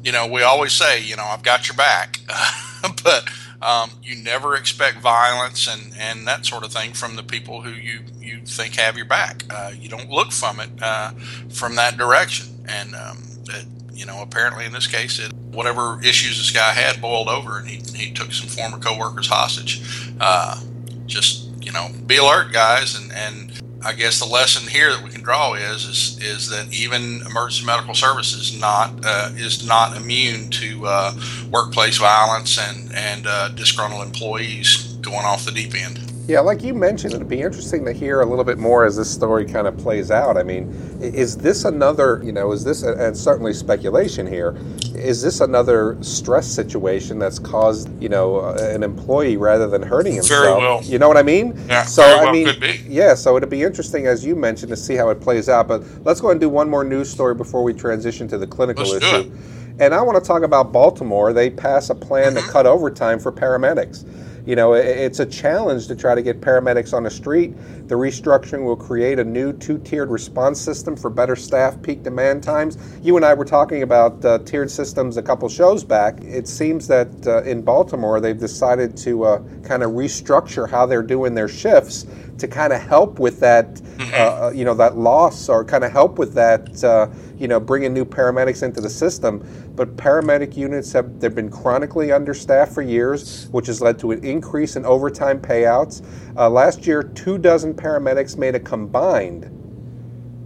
you 0.02 0.12
know, 0.12 0.26
we 0.26 0.42
always 0.42 0.72
say, 0.72 1.02
you 1.02 1.16
know, 1.16 1.24
I've 1.24 1.42
got 1.42 1.68
your 1.68 1.76
back, 1.76 2.20
but 3.04 3.28
um, 3.60 3.90
you 4.02 4.16
never 4.16 4.54
expect 4.54 4.98
violence 4.98 5.66
and, 5.66 5.92
and 5.98 6.26
that 6.28 6.46
sort 6.46 6.64
of 6.64 6.72
thing 6.72 6.92
from 6.92 7.16
the 7.16 7.22
people 7.22 7.62
who 7.62 7.70
you, 7.70 8.00
you 8.20 8.40
think 8.44 8.76
have 8.76 8.96
your 8.96 9.06
back. 9.06 9.44
Uh, 9.50 9.72
you 9.74 9.88
don't 9.88 10.08
look 10.08 10.30
from 10.32 10.60
it 10.60 10.70
uh, 10.80 11.10
from 11.50 11.74
that 11.76 11.96
direction. 11.96 12.64
And, 12.68 12.94
um, 12.94 13.24
it, 13.48 13.66
you 13.92 14.06
know, 14.06 14.22
apparently 14.22 14.64
in 14.64 14.72
this 14.72 14.86
case, 14.86 15.18
it, 15.18 15.32
whatever 15.32 15.98
issues 16.02 16.38
this 16.38 16.50
guy 16.50 16.72
had 16.72 17.00
boiled 17.00 17.28
over 17.28 17.58
and 17.58 17.66
he, 17.66 17.82
he 17.96 18.12
took 18.12 18.32
some 18.32 18.48
former 18.48 18.78
coworkers 18.78 19.26
hostage. 19.26 19.82
Uh, 20.20 20.60
just, 21.06 21.48
you 21.60 21.72
know, 21.72 21.88
be 22.06 22.18
alert, 22.18 22.52
guys, 22.52 22.94
and, 22.94 23.12
and 23.12 23.57
I 23.85 23.92
guess 23.92 24.18
the 24.18 24.26
lesson 24.26 24.68
here 24.68 24.92
that 24.92 25.02
we 25.04 25.11
can 25.11 25.23
draw 25.23 25.54
is 25.54 25.85
is, 25.85 26.18
is 26.20 26.49
that 26.50 26.73
even 26.73 27.23
emergency 27.26 27.64
medical 27.64 27.94
services 27.94 28.58
not 28.58 28.92
uh, 29.04 29.30
is 29.37 29.66
not 29.66 29.97
immune 29.97 30.50
to 30.50 30.87
uh, 30.87 31.14
workplace 31.50 31.99
violence 31.99 32.58
and 32.58 32.92
and 32.92 33.26
uh, 33.26 33.49
disgruntled 33.50 34.04
employees 34.04 34.97
going 35.00 35.25
off 35.25 35.44
the 35.44 35.52
deep 35.52 35.75
end. 35.75 36.17
Yeah, 36.28 36.40
like 36.40 36.62
you 36.62 36.75
mentioned, 36.75 37.14
it'd 37.14 37.26
be 37.26 37.40
interesting 37.40 37.87
to 37.87 37.92
hear 37.94 38.20
a 38.20 38.26
little 38.26 38.44
bit 38.44 38.58
more 38.58 38.85
as 38.85 38.97
this 38.99 39.11
story 39.11 39.47
kind 39.47 39.66
of 39.66 39.78
plays 39.78 40.11
out. 40.11 40.37
I 40.37 40.42
mean, 40.42 40.68
is 41.00 41.38
this 41.38 41.64
another, 41.64 42.20
you 42.23 42.32
know, 42.32 42.52
is 42.52 42.62
this, 42.62 42.82
and 42.82 43.16
certainly 43.16 43.54
speculation 43.54 44.26
here, 44.26 44.54
is 44.94 45.23
this 45.23 45.40
another 45.40 45.97
stress 46.02 46.47
situation 46.47 47.18
that's 47.18 47.38
caused, 47.38 47.88
you 48.02 48.11
know, 48.11 48.40
an 48.50 48.82
employee 48.82 49.38
rather 49.38 49.66
than 49.66 49.80
hurting 49.82 50.16
himself? 50.16 50.44
Very 50.44 50.58
well. 50.61 50.82
You 50.82 50.99
know 50.99 51.08
what 51.08 51.16
I 51.16 51.23
mean? 51.23 51.58
Yeah, 51.66 51.85
So, 51.85 52.02
very 52.02 52.18
I 52.18 52.25
well 52.25 52.32
mean, 52.35 52.44
could 52.47 52.61
be. 52.61 52.85
yeah, 52.87 53.14
so 53.14 53.35
it'd 53.38 53.49
be 53.49 53.62
interesting, 53.62 54.06
as 54.06 54.23
you 54.23 54.37
mentioned, 54.37 54.68
to 54.68 54.76
see 54.76 54.97
how 54.97 55.08
it 55.08 55.23
plays 55.23 55.49
out. 55.49 55.66
But 55.66 55.82
let's 56.04 56.20
go 56.20 56.26
ahead 56.26 56.32
and 56.35 56.40
do 56.42 56.50
one 56.50 56.68
more 56.68 56.85
news 56.85 57.08
story 57.08 57.35
before 57.35 57.62
we 57.64 57.73
transition 57.73 58.28
to 58.28 58.37
the 58.37 58.47
clinical 58.47 58.85
Let's 58.87 59.00
do 59.02 59.16
issue. 59.20 59.32
And 59.80 59.94
I 59.94 60.02
want 60.02 60.23
to 60.23 60.26
talk 60.28 60.42
about 60.42 60.73
Baltimore. 60.73 61.32
They 61.32 61.49
pass 61.49 61.88
a 61.88 61.94
plan 61.94 62.35
Mm-hmm. 62.35 62.47
to 62.47 62.52
cut 62.52 62.66
overtime 62.66 63.18
for 63.18 63.32
paramedics. 63.32 64.04
You 64.48 64.56
know, 64.56 64.72
it's 64.72 65.20
a 65.20 65.26
challenge 65.26 65.88
to 65.88 65.94
try 65.94 66.14
to 66.14 66.22
get 66.22 66.40
paramedics 66.40 66.94
on 66.94 67.02
the 67.02 67.10
street. 67.10 67.54
The 67.86 67.96
restructuring 67.96 68.64
will 68.64 68.76
create 68.78 69.18
a 69.18 69.24
new 69.24 69.52
two 69.52 69.76
tiered 69.76 70.08
response 70.10 70.58
system 70.58 70.96
for 70.96 71.10
better 71.10 71.36
staff 71.36 71.82
peak 71.82 72.02
demand 72.02 72.42
times. 72.42 72.78
You 73.02 73.16
and 73.16 73.26
I 73.26 73.34
were 73.34 73.44
talking 73.44 73.82
about 73.82 74.24
uh, 74.24 74.38
tiered 74.38 74.70
systems 74.70 75.18
a 75.18 75.22
couple 75.22 75.50
shows 75.50 75.84
back. 75.84 76.18
It 76.22 76.48
seems 76.48 76.86
that 76.86 77.26
uh, 77.26 77.42
in 77.42 77.60
Baltimore, 77.60 78.22
they've 78.22 78.38
decided 78.38 78.96
to 78.96 79.24
uh, 79.24 79.42
kind 79.64 79.82
of 79.82 79.90
restructure 79.90 80.66
how 80.66 80.86
they're 80.86 81.02
doing 81.02 81.34
their 81.34 81.48
shifts 81.48 82.06
to 82.38 82.48
kind 82.48 82.72
of 82.72 82.80
help 82.80 83.18
with 83.18 83.40
that, 83.40 83.82
uh, 84.14 84.50
you 84.54 84.64
know, 84.64 84.74
that 84.74 84.96
loss 84.96 85.50
or 85.50 85.62
kind 85.62 85.84
of 85.84 85.92
help 85.92 86.18
with 86.18 86.32
that, 86.32 86.82
uh, 86.82 87.08
you 87.38 87.49
know, 87.49 87.61
bringing 87.61 87.92
new 87.95 88.04
paramedics 88.04 88.62
into 88.62 88.80
the 88.80 88.90
system. 88.90 89.45
But 89.76 89.97
paramedic 89.97 90.57
units 90.57 90.92
have 90.92 91.21
they've 91.21 91.35
been 91.35 91.50
chronically 91.50 92.12
understaffed 92.12 92.73
for 92.73 92.83
years, 92.83 93.49
which 93.50 93.66
has 93.68 93.80
led 93.80 93.99
to 94.00 94.11
an 94.12 94.25
increase 94.25 94.76
in 94.76 94.85
overtime 94.85 95.40
payouts. 95.40 96.04
Uh, 96.37 96.50
last 96.50 96.87
year, 96.87 97.02
two 97.02 97.38
dozen 97.38 97.75
paramedics 97.75 98.37
made 98.37 98.54
a 98.54 98.61
combined 98.61 99.50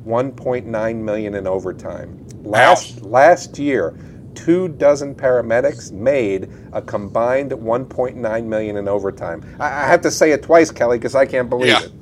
1.9 0.07 0.97
million 0.97 1.35
in 1.35 1.47
overtime. 1.47 2.27
Last 2.43 3.03
last 3.03 3.59
year, 3.59 3.97
two 4.35 4.69
dozen 4.69 5.15
paramedics 5.15 5.93
made 5.93 6.51
a 6.73 6.83
combined 6.83 7.53
1.9 7.53 8.45
million 8.45 8.77
in 8.77 8.89
overtime. 8.89 9.45
I, 9.61 9.67
I 9.67 9.87
have 9.87 10.01
to 10.03 10.11
say 10.11 10.33
it 10.33 10.43
twice, 10.43 10.71
Kelly, 10.71 10.99
because 10.99 11.15
I 11.15 11.27
can't 11.27 11.49
believe 11.49 11.69
Yeah, 11.69 11.83
it. 11.83 11.93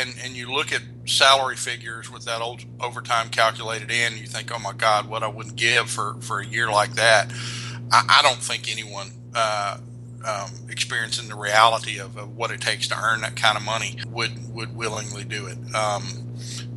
and 0.00 0.14
and 0.24 0.36
you 0.36 0.52
look 0.52 0.72
at 0.72 0.82
salary 1.10 1.56
figures 1.56 2.10
with 2.10 2.24
that 2.24 2.40
old 2.40 2.64
overtime 2.80 3.28
calculated 3.28 3.90
in, 3.90 4.16
you 4.16 4.26
think, 4.26 4.50
oh 4.54 4.58
my 4.58 4.72
God, 4.72 5.08
what 5.08 5.22
I 5.22 5.28
wouldn't 5.28 5.56
give 5.56 5.90
for 5.90 6.16
for 6.20 6.40
a 6.40 6.46
year 6.46 6.70
like 6.70 6.94
that. 6.94 7.30
I, 7.92 8.18
I 8.20 8.22
don't 8.22 8.42
think 8.42 8.70
anyone. 8.70 9.10
Uh, 9.34 9.78
um, 10.22 10.50
experiencing 10.68 11.28
the 11.28 11.34
reality 11.34 11.98
of, 11.98 12.16
of 12.18 12.36
what 12.36 12.50
it 12.50 12.60
takes 12.60 12.88
to 12.88 12.96
earn 13.02 13.22
that 13.22 13.36
kind 13.36 13.56
of 13.56 13.64
money 13.64 13.96
would 14.08 14.54
would 14.54 14.76
willingly 14.76 15.24
do 15.24 15.46
it. 15.46 15.56
Um, 15.74 16.30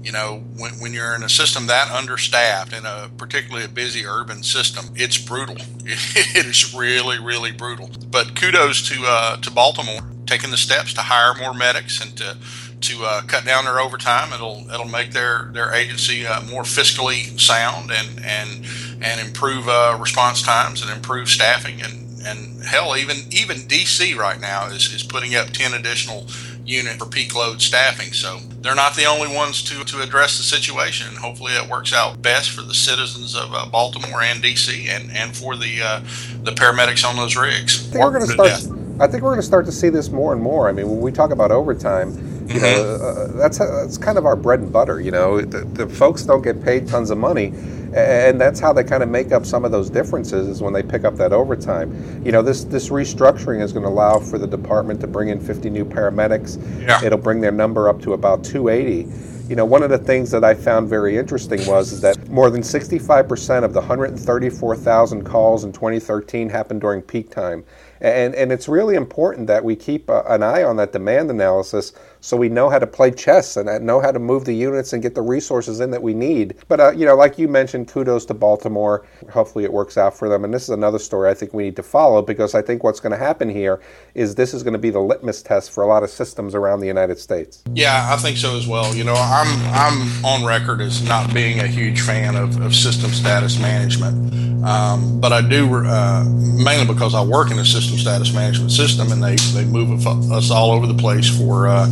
you 0.04 0.12
know, 0.12 0.44
when, 0.58 0.74
when 0.80 0.94
you're 0.94 1.16
in 1.16 1.24
a 1.24 1.30
system 1.30 1.68
that 1.68 1.90
understaffed 1.90 2.74
in 2.74 2.86
a 2.86 3.10
particularly 3.18 3.66
a 3.66 3.70
busy 3.70 4.06
urban 4.06 4.44
system, 4.44 4.88
it's 4.96 5.18
brutal. 5.18 5.56
It 5.86 6.46
is 6.46 6.74
really, 6.74 7.20
really 7.20 7.52
brutal. 7.52 7.90
But 8.10 8.36
kudos 8.40 8.88
to 8.90 9.04
uh, 9.06 9.38
to 9.38 9.52
Baltimore 9.52 10.02
taking 10.26 10.52
the 10.52 10.58
steps 10.58 10.94
to 10.94 11.02
hire 11.02 11.34
more 11.34 11.54
medics 11.54 12.02
and 12.02 12.16
to 12.18 12.38
to 12.84 13.04
uh, 13.04 13.22
cut 13.24 13.46
down 13.46 13.66
their 13.66 13.80
overtime. 13.80 14.34
It'll 14.34 14.66
it'll 14.72 14.88
make 14.88 15.12
their 15.12 15.50
their 15.52 15.74
agency 15.74 16.26
uh, 16.26 16.42
more 16.42 16.64
fiscally 16.64 17.40
sound 17.40 17.92
and 17.92 18.24
and 18.24 18.66
and 19.02 19.20
improve 19.26 19.68
uh, 19.68 19.98
response 20.00 20.42
times 20.42 20.82
and 20.82 20.92
improve 20.92 21.30
staffing 21.30 21.82
and 21.82 22.04
and 22.26 22.64
hell 22.64 22.96
even 22.96 23.18
even 23.32 23.58
DC 23.58 24.16
right 24.16 24.40
now 24.40 24.68
is, 24.68 24.94
is 24.94 25.04
putting 25.04 25.36
up 25.36 25.50
10 25.50 25.74
additional 25.74 26.26
unit 26.66 26.98
for 26.98 27.06
peak 27.06 27.36
load 27.36 27.62
staffing 27.62 28.14
so 28.14 28.38
they're 28.62 28.74
not 28.74 28.96
the 28.96 29.04
only 29.04 29.28
ones 29.28 29.62
to, 29.62 29.84
to 29.84 30.02
address 30.02 30.38
the 30.38 30.44
situation 30.44 31.06
and 31.10 31.18
hopefully 31.18 31.52
it 31.52 31.70
works 31.70 31.94
out 31.94 32.22
best 32.22 32.52
for 32.52 32.62
the 32.62 32.74
citizens 32.74 33.36
of 33.36 33.54
uh, 33.54 33.66
Baltimore 33.66 34.22
and 34.22 34.42
DC 34.42 34.88
and, 34.88 35.12
and 35.12 35.36
for 35.36 35.58
the 35.58 35.82
uh, 35.82 36.00
the 36.44 36.52
paramedics 36.52 37.04
on 37.06 37.18
those 37.18 37.36
rigs 37.36 37.92
we're 37.94 38.12
going 38.12 38.26
to 38.26 38.32
start. 38.32 38.48
death. 38.48 38.68
I 39.00 39.08
think 39.08 39.24
we're 39.24 39.32
going 39.32 39.42
to 39.42 39.48
start 39.48 39.66
to 39.66 39.72
see 39.72 39.90
this 39.90 40.10
more 40.10 40.34
and 40.34 40.42
more. 40.42 40.70
I 40.70 40.72
mean, 40.72 40.88
when 40.88 41.02
we 41.02 41.12
talk 41.12 41.32
about 41.32 41.52
overtime, 41.52 42.12
you 42.50 42.62
know, 42.62 42.68
Mm-hmm. 42.68 43.36
uh, 43.36 43.38
that's 43.40 43.60
that's 43.60 43.98
kind 43.98 44.18
of 44.18 44.26
our 44.26 44.36
bread 44.36 44.60
and 44.62 44.72
butter. 44.72 45.02
You 45.02 45.12
know, 45.12 45.42
the, 45.42 45.62
the 45.66 45.88
folks 45.90 46.24
don't 46.24 46.42
get 46.44 46.64
paid 46.64 46.88
tons 46.88 47.12
of 47.12 47.18
money, 47.18 47.54
and 47.96 48.40
that's 48.42 48.60
how 48.60 48.74
they 48.74 48.84
kind 48.84 49.04
of 49.04 49.10
make 49.10 49.32
up 49.32 49.46
some 49.46 49.66
of 49.66 49.72
those 49.72 49.90
differences 49.90 50.48
is 50.48 50.62
when 50.62 50.74
they 50.74 50.84
pick 50.84 51.06
up 51.06 51.16
that 51.18 51.34
overtime. 51.34 52.24
You 52.26 52.32
know, 52.32 52.42
this 52.42 52.64
this 52.66 52.90
restructuring 52.90 53.62
is 53.62 53.74
going 53.74 53.84
to 53.84 53.90
allow 53.90 54.20
for 54.20 54.38
the 54.38 54.48
department 54.48 55.02
to 55.02 55.08
bring 55.08 55.30
in 55.30 55.40
50 55.40 55.70
new 55.70 55.86
paramedics. 55.86 56.58
Yeah. 56.82 57.04
It'll 57.04 57.20
bring 57.20 57.42
their 57.42 57.52
number 57.52 57.90
up 57.90 58.02
to 58.04 58.14
about 58.14 58.44
280. 58.44 59.10
You 59.50 59.56
know, 59.58 59.66
one 59.66 59.84
of 59.84 59.90
the 59.92 59.98
things 60.00 60.32
that 60.32 60.44
I 60.44 60.56
found 60.56 60.90
very 60.90 61.18
interesting 61.18 61.66
was 61.68 61.92
is 61.92 62.02
that 62.02 62.30
more 62.30 62.50
than 62.50 62.62
65% 62.62 63.64
of 63.64 63.74
the 63.74 63.82
134,000 63.82 65.24
calls 65.24 65.64
in 65.64 65.72
2013 65.74 66.50
happened 66.50 66.82
during 66.82 67.02
peak 67.02 67.30
time. 67.30 67.64
And, 68.02 68.36
and 68.36 68.52
it's 68.52 68.68
really 68.68 68.96
important 68.96 69.48
that 69.48 69.64
we 69.64 69.76
keep 69.76 70.10
uh, 70.10 70.24
an 70.28 70.44
eye 70.44 70.64
on 70.64 70.78
that 70.78 70.92
demand 70.94 71.30
analysis 71.32 71.94
so 72.24 72.38
we 72.38 72.48
know 72.48 72.70
how 72.70 72.80
to 72.80 72.88
play 72.88 73.12
chess 73.12 73.58
and 73.58 73.86
know 73.86 74.00
how 74.00 74.10
to 74.10 74.18
move 74.18 74.46
the 74.46 74.54
units 74.54 74.94
and 74.94 75.04
get 75.04 75.14
the 75.14 75.22
resources 75.22 75.82
in 75.82 75.92
that 75.92 76.02
we 76.02 76.14
need. 76.14 76.56
But, 76.70 76.80
uh, 76.80 76.92
you 76.92 77.06
know, 77.06 77.16
like 77.16 77.38
you 77.38 77.50
mentioned, 77.50 77.90
kudos 77.90 78.26
to 78.28 78.34
Baltimore. 78.34 79.06
Hopefully 79.30 79.66
it 79.66 79.74
works 79.74 79.98
out 79.98 80.18
for 80.18 80.30
them. 80.30 80.46
And 80.46 80.54
this 80.54 80.64
is 80.64 80.70
another 80.70 81.00
story 81.00 81.30
I 81.30 81.34
think 81.34 81.54
we 81.54 81.64
need 81.64 81.76
to 81.76 81.84
follow 81.84 82.22
because 82.22 82.56
I 82.56 82.62
think 82.62 82.82
what's 82.82 83.02
going 83.02 83.12
to 83.12 83.18
happen 83.18 83.50
here 83.50 83.82
is 84.16 84.36
this 84.36 84.54
is 84.54 84.64
going 84.64 84.72
to 84.72 84.80
be 84.80 84.90
the 84.90 85.02
litmus 85.02 85.42
test 85.42 85.72
for 85.72 85.84
a 85.84 85.88
lot 85.88 86.02
of 86.02 86.10
systems 86.10 86.56
around 86.56 86.80
the 86.80 86.88
United 86.88 87.20
States. 87.20 87.62
Yeah, 87.74 88.08
I 88.10 88.16
think 88.16 88.38
so 88.38 88.56
as 88.56 88.68
well. 88.68 88.96
You 88.96 89.04
know, 89.04 89.16
I'm 89.16 89.48
I'm 89.74 90.26
on 90.26 90.46
record 90.46 90.80
as 90.80 91.06
not 91.06 91.34
being 91.34 91.60
a 91.60 91.68
huge 91.68 92.00
fan 92.00 92.38
of, 92.38 92.62
of 92.62 92.74
system 92.74 93.12
status 93.12 93.60
management, 93.60 94.64
um, 94.64 95.20
but 95.20 95.34
I 95.34 95.42
do 95.42 95.76
uh, 95.76 96.24
mainly 96.24 96.86
because 96.86 97.14
I 97.16 97.22
work 97.22 97.52
in 97.52 97.60
a 97.60 97.66
system 97.66 97.98
status 97.98 98.34
management 98.34 98.72
system, 98.72 99.12
and 99.12 99.22
they 99.22 99.36
they 99.36 99.66
move 99.66 100.08
us 100.08 100.52
all 100.52 100.72
over 100.72 100.88
the 100.88 100.94
place 100.94 101.28
for 101.38 101.68
uh, 101.68 101.88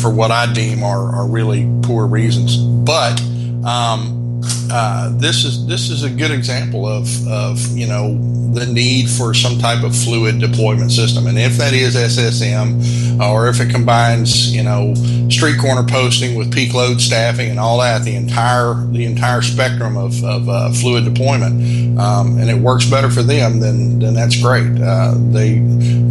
for 0.00 0.10
what 0.10 0.30
I 0.30 0.52
deem 0.52 0.82
are, 0.82 1.14
are 1.14 1.26
really 1.26 1.68
poor 1.82 2.06
reasons. 2.06 2.56
But 2.56 3.20
um, 3.64 4.40
uh, 4.70 5.10
this 5.14 5.44
is 5.44 5.66
this 5.66 5.90
is 5.90 6.02
a 6.04 6.10
good 6.10 6.30
example 6.30 6.86
of 6.86 7.06
of 7.28 7.58
you 7.76 7.86
know 7.86 8.16
the 8.52 8.66
need 8.66 9.08
for 9.08 9.34
some 9.34 9.58
type 9.58 9.84
of 9.84 9.94
fluid 9.94 10.38
deployment 10.40 10.90
system, 10.90 11.26
and 11.26 11.38
if 11.38 11.56
that 11.56 11.72
is 11.72 11.94
SSM, 11.94 13.20
or 13.20 13.48
if 13.48 13.60
it 13.60 13.70
combines 13.70 14.54
you 14.54 14.62
know 14.62 14.94
street 15.28 15.58
corner 15.58 15.86
posting 15.86 16.34
with 16.34 16.52
peak 16.52 16.74
load 16.74 17.00
staffing 17.00 17.50
and 17.50 17.60
all 17.60 17.78
that, 17.78 18.02
the 18.02 18.16
entire 18.16 18.74
the 18.92 19.04
entire 19.04 19.42
spectrum 19.42 19.96
of, 19.96 20.22
of 20.24 20.48
uh, 20.48 20.72
fluid 20.72 21.04
deployment, 21.04 21.98
um, 21.98 22.38
and 22.38 22.50
it 22.50 22.56
works 22.56 22.88
better 22.88 23.10
for 23.10 23.22
them, 23.22 23.60
then 23.60 23.98
then 23.98 24.14
that's 24.14 24.40
great. 24.40 24.80
Uh, 24.80 25.14
they 25.30 25.62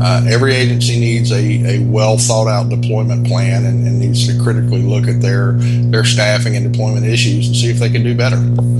uh, 0.01 0.23
every 0.29 0.53
agency 0.53 0.99
needs 0.99 1.31
a, 1.31 1.77
a 1.77 1.79
well 1.85 2.17
thought 2.17 2.47
out 2.47 2.69
deployment 2.69 3.27
plan 3.27 3.65
and, 3.65 3.87
and 3.87 3.99
needs 3.99 4.27
to 4.27 4.43
critically 4.43 4.81
look 4.81 5.07
at 5.07 5.21
their 5.21 5.53
their 5.53 6.03
staffing 6.03 6.55
and 6.55 6.71
deployment 6.71 7.05
issues 7.05 7.47
and 7.47 7.55
see 7.55 7.69
if 7.69 7.77
they 7.77 7.89
can 7.89 8.03
do 8.03 8.15
better. 8.15 8.37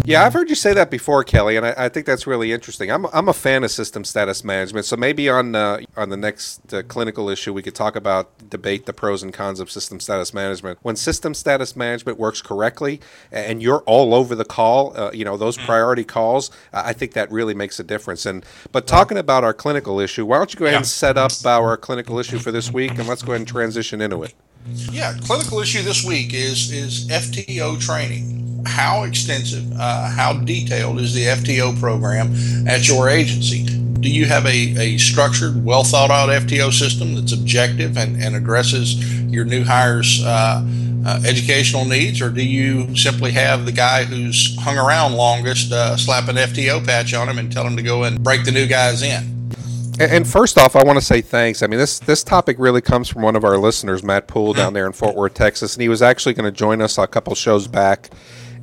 Yeah, 0.07 0.25
I've 0.25 0.31
heard 0.31 0.47
you 0.47 0.55
say 0.55 0.73
that 0.73 0.89
before, 0.89 1.25
Kelly, 1.25 1.57
and 1.57 1.65
I, 1.65 1.73
I 1.77 1.89
think 1.89 2.05
that's 2.05 2.25
really 2.25 2.53
interesting. 2.53 2.89
I'm, 2.89 3.07
I'm 3.07 3.27
a 3.27 3.33
fan 3.33 3.65
of 3.65 3.71
system 3.71 4.05
status 4.05 4.41
management, 4.41 4.85
so 4.85 4.95
maybe 4.95 5.27
on 5.27 5.53
uh, 5.53 5.79
on 5.97 6.07
the 6.07 6.15
next 6.15 6.73
uh, 6.73 6.81
clinical 6.83 7.27
issue 7.29 7.51
we 7.51 7.61
could 7.61 7.75
talk 7.75 7.97
about 7.97 8.49
debate 8.49 8.85
the 8.85 8.93
pros 8.93 9.21
and 9.21 9.33
cons 9.33 9.59
of 9.59 9.69
system 9.69 9.99
status 9.99 10.33
management. 10.33 10.79
When 10.81 10.95
system 10.95 11.33
status 11.33 11.75
management 11.75 12.17
works 12.17 12.41
correctly, 12.41 13.01
and 13.33 13.61
you're 13.61 13.81
all 13.81 14.13
over 14.13 14.33
the 14.33 14.45
call, 14.45 14.97
uh, 14.97 15.11
you 15.11 15.25
know 15.25 15.35
those 15.35 15.57
priority 15.57 16.05
calls, 16.05 16.51
I 16.71 16.93
think 16.93 17.11
that 17.13 17.29
really 17.29 17.53
makes 17.53 17.77
a 17.77 17.83
difference. 17.83 18.25
And 18.25 18.45
but 18.71 18.87
talking 18.87 19.17
about 19.17 19.43
our 19.43 19.53
clinical 19.53 19.99
issue, 19.99 20.25
why 20.25 20.37
don't 20.37 20.53
you 20.53 20.59
go 20.59 20.65
ahead 20.67 20.77
and 20.77 20.87
set 20.87 21.17
up 21.17 21.33
our 21.45 21.75
clinical 21.75 22.17
issue 22.17 22.39
for 22.39 22.53
this 22.53 22.71
week, 22.71 22.91
and 22.97 23.09
let's 23.09 23.23
go 23.23 23.33
ahead 23.33 23.41
and 23.41 23.47
transition 23.47 23.99
into 23.99 24.23
it. 24.23 24.33
Yeah, 24.89 25.13
clinical 25.21 25.59
issue 25.59 25.81
this 25.81 26.05
week 26.05 26.33
is 26.33 26.71
is 26.71 27.09
FTO 27.09 27.81
training. 27.81 28.46
How 28.77 29.05
extensive, 29.05 29.65
uh, 29.79 30.07
how 30.07 30.33
detailed 30.33 30.99
is 30.99 31.11
the 31.15 31.23
FTO 31.23 31.79
program 31.79 32.31
at 32.67 32.87
your 32.87 33.09
agency? 33.09 33.65
Do 33.65 34.07
you 34.07 34.27
have 34.27 34.45
a, 34.45 34.77
a 34.77 34.97
structured, 34.99 35.65
well 35.65 35.83
thought 35.83 36.11
out 36.11 36.29
FTO 36.29 36.71
system 36.71 37.15
that's 37.15 37.33
objective 37.33 37.97
and, 37.97 38.21
and 38.21 38.35
addresses 38.35 39.23
your 39.23 39.45
new 39.45 39.63
hires' 39.63 40.23
uh, 40.23 40.63
uh, 41.07 41.21
educational 41.25 41.85
needs, 41.85 42.21
or 42.21 42.29
do 42.29 42.45
you 42.45 42.95
simply 42.95 43.31
have 43.31 43.65
the 43.65 43.71
guy 43.71 44.03
who's 44.03 44.55
hung 44.59 44.77
around 44.77 45.13
longest 45.13 45.71
uh, 45.71 45.97
slap 45.97 46.29
an 46.29 46.35
FTO 46.35 46.85
patch 46.85 47.15
on 47.15 47.27
him 47.27 47.39
and 47.39 47.51
tell 47.51 47.65
him 47.65 47.77
to 47.77 47.81
go 47.81 48.03
and 48.03 48.23
break 48.23 48.45
the 48.45 48.51
new 48.51 48.67
guys 48.67 49.01
in? 49.01 49.23
And, 49.99 50.11
and 50.11 50.27
first 50.27 50.59
off, 50.59 50.75
I 50.75 50.83
want 50.83 50.99
to 50.99 51.03
say 51.03 51.21
thanks. 51.21 51.63
I 51.63 51.67
mean, 51.67 51.79
this 51.79 51.97
this 51.97 52.23
topic 52.23 52.57
really 52.59 52.81
comes 52.81 53.09
from 53.09 53.23
one 53.23 53.35
of 53.35 53.43
our 53.43 53.57
listeners, 53.57 54.03
Matt 54.03 54.27
Poole, 54.27 54.53
down 54.53 54.73
there 54.73 54.85
in 54.85 54.91
Fort 54.91 55.15
Worth, 55.15 55.33
Texas, 55.33 55.73
and 55.73 55.81
he 55.81 55.89
was 55.89 56.03
actually 56.03 56.35
going 56.35 56.45
to 56.45 56.55
join 56.55 56.79
us 56.79 56.99
a 56.99 57.07
couple 57.07 57.33
shows 57.33 57.67
back. 57.67 58.11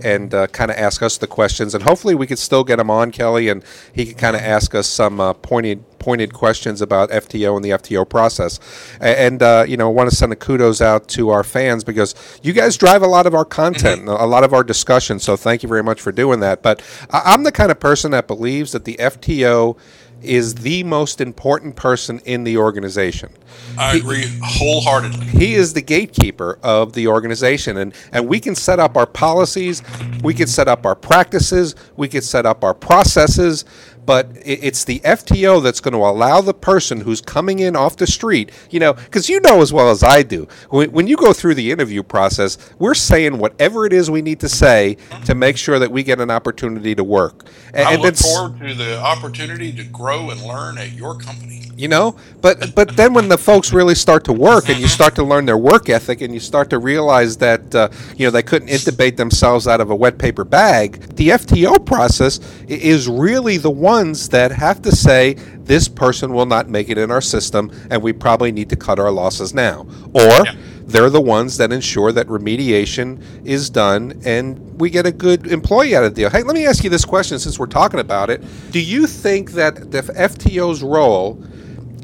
And 0.03 0.35
uh, 0.35 0.47
kind 0.49 0.71
of 0.71 0.77
ask 0.77 1.03
us 1.03 1.19
the 1.19 1.27
questions. 1.27 1.75
And 1.75 1.85
hopefully, 1.85 2.15
we 2.15 2.27
could 2.27 2.39
still 2.39 2.65
get 2.65 2.79
him 2.79 2.91
on, 2.91 3.11
Kelly, 3.11 3.49
and 3.49 3.65
he 3.93 4.07
can 4.07 4.15
kind 4.15 4.37
of 4.37 4.43
ask 4.43 4.75
us 4.75 4.87
some 4.87 5.21
uh, 5.21 5.33
pointed 5.35 5.85
pointed 6.05 6.35
questions 6.35 6.83
about 6.83 7.09
FTO 7.09 7.57
and 7.57 7.65
the 7.65 7.71
FTO 7.71 8.07
process. 8.07 8.61
And, 9.01 9.43
uh, 9.43 9.65
you 9.67 9.79
know, 9.79 9.89
I 9.89 9.93
want 9.93 10.11
to 10.11 10.15
send 10.15 10.35
a 10.35 10.37
kudos 10.37 10.83
out 10.83 11.09
to 11.09 11.31
our 11.31 11.43
fans 11.43 11.83
because 11.83 12.15
you 12.43 12.53
guys 12.53 12.77
drive 12.77 13.01
a 13.01 13.07
lot 13.07 13.27
of 13.27 13.35
our 13.35 13.47
content, 13.47 14.07
a 14.07 14.27
lot 14.27 14.45
of 14.45 14.53
our 14.53 14.63
discussion. 14.63 15.19
So 15.19 15.35
thank 15.35 15.63
you 15.63 15.69
very 15.69 15.83
much 15.83 16.03
for 16.03 16.13
doing 16.13 16.41
that. 16.41 16.63
But 16.63 16.83
I'm 17.11 17.43
the 17.43 17.53
kind 17.53 17.71
of 17.71 17.81
person 17.81 18.11
that 18.11 18.27
believes 18.27 18.73
that 18.73 18.85
the 18.85 18.97
FTO 19.01 19.79
is 20.25 20.55
the 20.55 20.83
most 20.85 21.21
important 21.21 21.77
person 21.77 22.21
in 22.25 22.45
the 22.45 22.57
organization. 22.57 23.31
I 23.79 23.97
agree 23.97 24.25
wholeheartedly. 24.43 25.27
He 25.27 25.55
is 25.55 25.73
the 25.73 25.83
gatekeeper 25.83 26.59
of 26.63 26.93
the 26.93 27.09
organization, 27.09 27.77
and, 27.77 27.95
and 28.13 28.27
we 28.27 28.41
can 28.41 28.55
set 28.55 28.79
up 28.79 28.97
our 28.97 29.07
policies, 29.07 29.83
we 30.23 30.35
can 30.35 30.47
set 30.47 30.69
up 30.69 30.87
our 30.87 30.95
practices, 30.95 31.75
we 31.97 32.09
can 32.09 32.23
set 32.23 32.47
up 32.47 32.65
our 32.65 32.75
processes, 32.75 33.65
but 34.07 34.31
it's 34.45 34.85
the 34.85 35.01
FTO 35.01 35.63
that's 35.63 35.81
going 35.81 35.93
to 35.93 35.99
allow 35.99 36.41
the 36.41 36.55
person 36.55 37.01
who's 37.01 37.21
coming 37.21 37.59
in 37.59 37.77
off 37.77 37.97
the 37.97 38.07
street, 38.07 38.51
you 38.71 38.81
know, 38.81 38.93
because 38.93 39.29
you 39.29 39.41
know 39.41 39.63
as 39.63 39.73
well 39.73 39.91
as 39.91 40.03
I 40.03 40.23
do, 40.23 40.49
when, 40.71 41.07
you 41.07 41.17
go 41.17 41.33
through 41.33 41.55
the 41.55 41.71
interview 41.71 42.03
process, 42.03 42.57
we're 42.79 42.95
saying 42.95 43.39
whatever 43.39 43.87
it 43.87 43.93
is 43.93 44.11
we 44.11 44.23
need 44.23 44.41
to 44.41 44.49
say 44.49 44.97
to 45.27 45.35
make 45.35 45.57
sure 45.57 45.79
that 45.79 45.91
we 45.91 46.03
get 46.03 46.21
an 46.21 46.31
opportunity 46.31 46.95
to 46.95 47.05
work. 47.05 47.47
And, 47.73 47.87
I 47.87 47.97
look 47.97 48.17
forward 48.17 48.59
to 48.61 48.75
the 48.75 48.99
opportunity 49.01 49.73
to 49.73 49.85
grow 49.85 50.31
and 50.31 50.41
learn 50.43 50.79
at 50.79 50.93
your 50.93 51.19
company 51.19 51.65
you 51.77 51.89
know 51.89 52.17
but 52.41 52.75
but 52.75 52.97
then 52.97 53.13
when 53.15 53.29
the 53.29 53.39
folks 53.39 53.73
really 53.73 53.95
start 53.95 54.25
to 54.25 54.33
work 54.33 54.69
and 54.69 54.79
you 54.79 54.89
start 54.89 55.15
to 55.15 55.25
learn 55.25 55.45
their 55.45 55.59
work 55.59 55.89
ethic 55.89 56.21
and 56.21 56.33
you 56.33 56.41
start 56.41 56.71
to 56.71 56.79
realize 56.79 57.37
that 57.37 57.75
uh, 57.75 57.89
you 58.17 58.27
know 58.27 58.31
they 58.31 58.43
couldn't 58.43 58.69
intubate 58.69 59.17
themselves 59.17 59.67
out 59.67 59.81
of 59.81 59.91
a 59.91 59.95
wet 59.95 60.19
paper 60.19 60.45
bag 60.45 61.01
the 61.17 61.31
FTO 61.31 61.85
process 61.85 62.41
is 62.69 63.09
really 63.09 63.57
the 63.57 63.71
ones 63.95 64.29
that 64.31 64.51
have 64.51 64.83
to 64.83 64.91
say 64.91 65.35
this 65.73 65.87
person 65.87 66.33
will 66.33 66.47
not 66.47 66.69
make 66.69 66.89
it 66.89 66.99
in 66.99 67.13
our 67.13 67.21
system 67.21 67.71
and 67.91 68.03
we 68.03 68.13
probably 68.13 68.51
need 68.51 68.69
to 68.69 68.75
cut 68.75 68.99
our 68.99 69.13
losses 69.13 69.55
now 69.55 69.87
or 70.13 70.45
yeah. 70.45 70.53
they're 70.83 71.11
the 71.11 71.21
ones 71.21 71.57
that 71.59 71.71
ensure 71.73 72.11
that 72.11 72.27
remediation 72.27 73.23
is 73.47 73.71
done 73.71 74.21
and 74.25 74.59
we 74.81 74.91
get 74.91 75.07
a 75.07 75.13
good 75.13 75.47
employee 75.47 75.95
out 75.95 76.03
of 76.03 76.13
the 76.13 76.23
deal 76.23 76.29
hey 76.29 76.43
let 76.43 76.57
me 76.57 76.67
ask 76.67 76.83
you 76.83 76.91
this 76.91 77.05
question 77.05 77.39
since 77.39 77.57
we're 77.57 77.67
talking 77.67 78.01
about 78.01 78.31
it 78.31 78.43
do 78.73 78.81
you 78.81 79.07
think 79.07 79.53
that 79.53 79.93
the 79.93 80.03
FTO's 80.03 80.83
role 80.83 81.41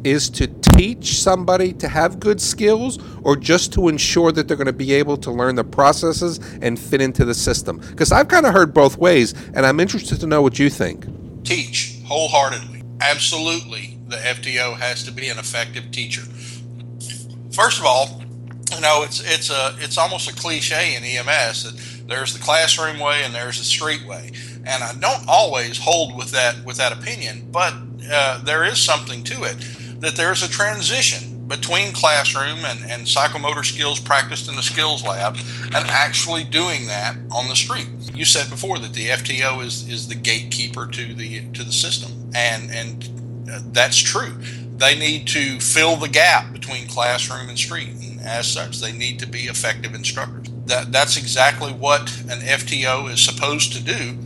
is 0.05 0.31
to 0.31 0.47
teach 0.47 1.21
somebody 1.21 1.73
to 1.73 1.89
have 1.89 2.21
good 2.21 2.41
skills 2.41 3.01
or 3.25 3.35
just 3.35 3.73
to 3.73 3.89
ensure 3.89 4.31
that 4.31 4.47
they're 4.47 4.57
going 4.57 4.67
to 4.67 4.73
be 4.73 4.93
able 4.93 5.17
to 5.17 5.31
learn 5.33 5.57
the 5.57 5.65
processes 5.65 6.39
and 6.63 6.79
fit 6.79 7.01
into 7.03 7.25
the 7.25 7.35
system? 7.35 7.79
Because 7.91 8.11
I've 8.11 8.29
kind 8.29 8.47
of 8.47 8.55
heard 8.55 8.73
both 8.73 8.97
ways, 8.97 9.35
and 9.53 9.67
I'm 9.67 9.79
interested 9.79 10.19
to 10.21 10.27
know 10.27 10.41
what 10.41 10.59
you 10.59 10.71
think. 10.71 11.05
Teach 11.45 11.99
wholeheartedly. 12.05 12.83
Absolutely, 13.01 13.99
the 14.09 14.17
FTO 14.17 14.77
has 14.77 15.05
to 15.05 15.13
be 15.13 15.29
an 15.29 15.39
effective 15.39 15.91
teacher. 15.91 16.23
First 17.53 17.81
of 17.81 17.87
all, 17.87 18.23
you 18.75 18.81
know 18.81 19.03
it's 19.03 19.21
it's 19.21 19.51
a 19.51 19.75
it's 19.79 19.99
almost 19.99 20.31
a 20.31 20.35
cliche 20.35 20.97
in 20.97 21.05
EMS 21.05 21.65
that 21.65 22.09
there's 22.09 22.33
the 22.33 22.41
classroom 22.41 22.99
way 22.99 23.23
and 23.25 23.35
there's 23.35 23.59
the 23.59 23.65
street 23.65 24.07
way, 24.07 24.33
and 24.65 24.83
I 24.83 24.93
don't 24.95 25.29
always 25.29 25.79
hold 25.79 26.17
with 26.17 26.31
that 26.33 26.65
with 26.65 26.77
that 26.77 26.93
opinion, 26.93 27.49
but 27.51 27.75
uh, 28.11 28.43
there 28.45 28.65
is 28.65 28.79
something 28.79 29.25
to 29.25 29.45
it 29.45 29.57
that 30.01 30.17
there's 30.17 30.43
a 30.43 30.49
transition 30.49 31.40
between 31.51 31.93
classroom 31.93 32.65
and, 32.65 32.79
and 32.89 33.07
psychomotor 33.07 33.65
skills 33.65 33.99
practiced 33.99 34.49
in 34.49 34.55
the 34.55 34.63
skills 34.63 35.03
lab 35.03 35.37
and 35.65 35.89
actually 35.89 36.45
doing 36.45 36.87
that 36.87 37.17
on 37.33 37.49
the 37.49 37.57
street. 37.57 37.89
You 38.15 38.25
said 38.25 38.49
before 38.49 38.79
that 38.79 38.95
the 38.95 39.09
FTO 39.09 39.63
is, 39.65 39.87
is 39.89 40.09
the 40.09 40.15
gatekeeper 40.15 40.87
to 40.87 41.13
the 41.13 41.43
to 41.53 41.65
the 41.65 41.73
system, 41.73 42.31
and 42.35 42.71
and 42.71 43.49
uh, 43.53 43.61
that's 43.73 43.99
true. 43.99 44.39
They 44.77 44.97
need 44.97 45.27
to 45.29 45.61
fill 45.61 45.97
the 45.97 46.09
gap 46.09 46.53
between 46.53 46.87
classroom 46.87 47.49
and 47.49 47.59
street, 47.59 47.89
and 47.89 48.21
as 48.21 48.47
such, 48.47 48.81
they 48.81 48.93
need 48.93 49.19
to 49.19 49.27
be 49.27 49.41
effective 49.41 49.95
instructors. 49.95 50.47
That 50.67 50.93
that's 50.93 51.17
exactly 51.17 51.73
what 51.73 52.03
an 52.31 52.41
FTO 52.41 53.11
is 53.11 53.21
supposed 53.21 53.73
to 53.73 53.83
do 53.83 54.17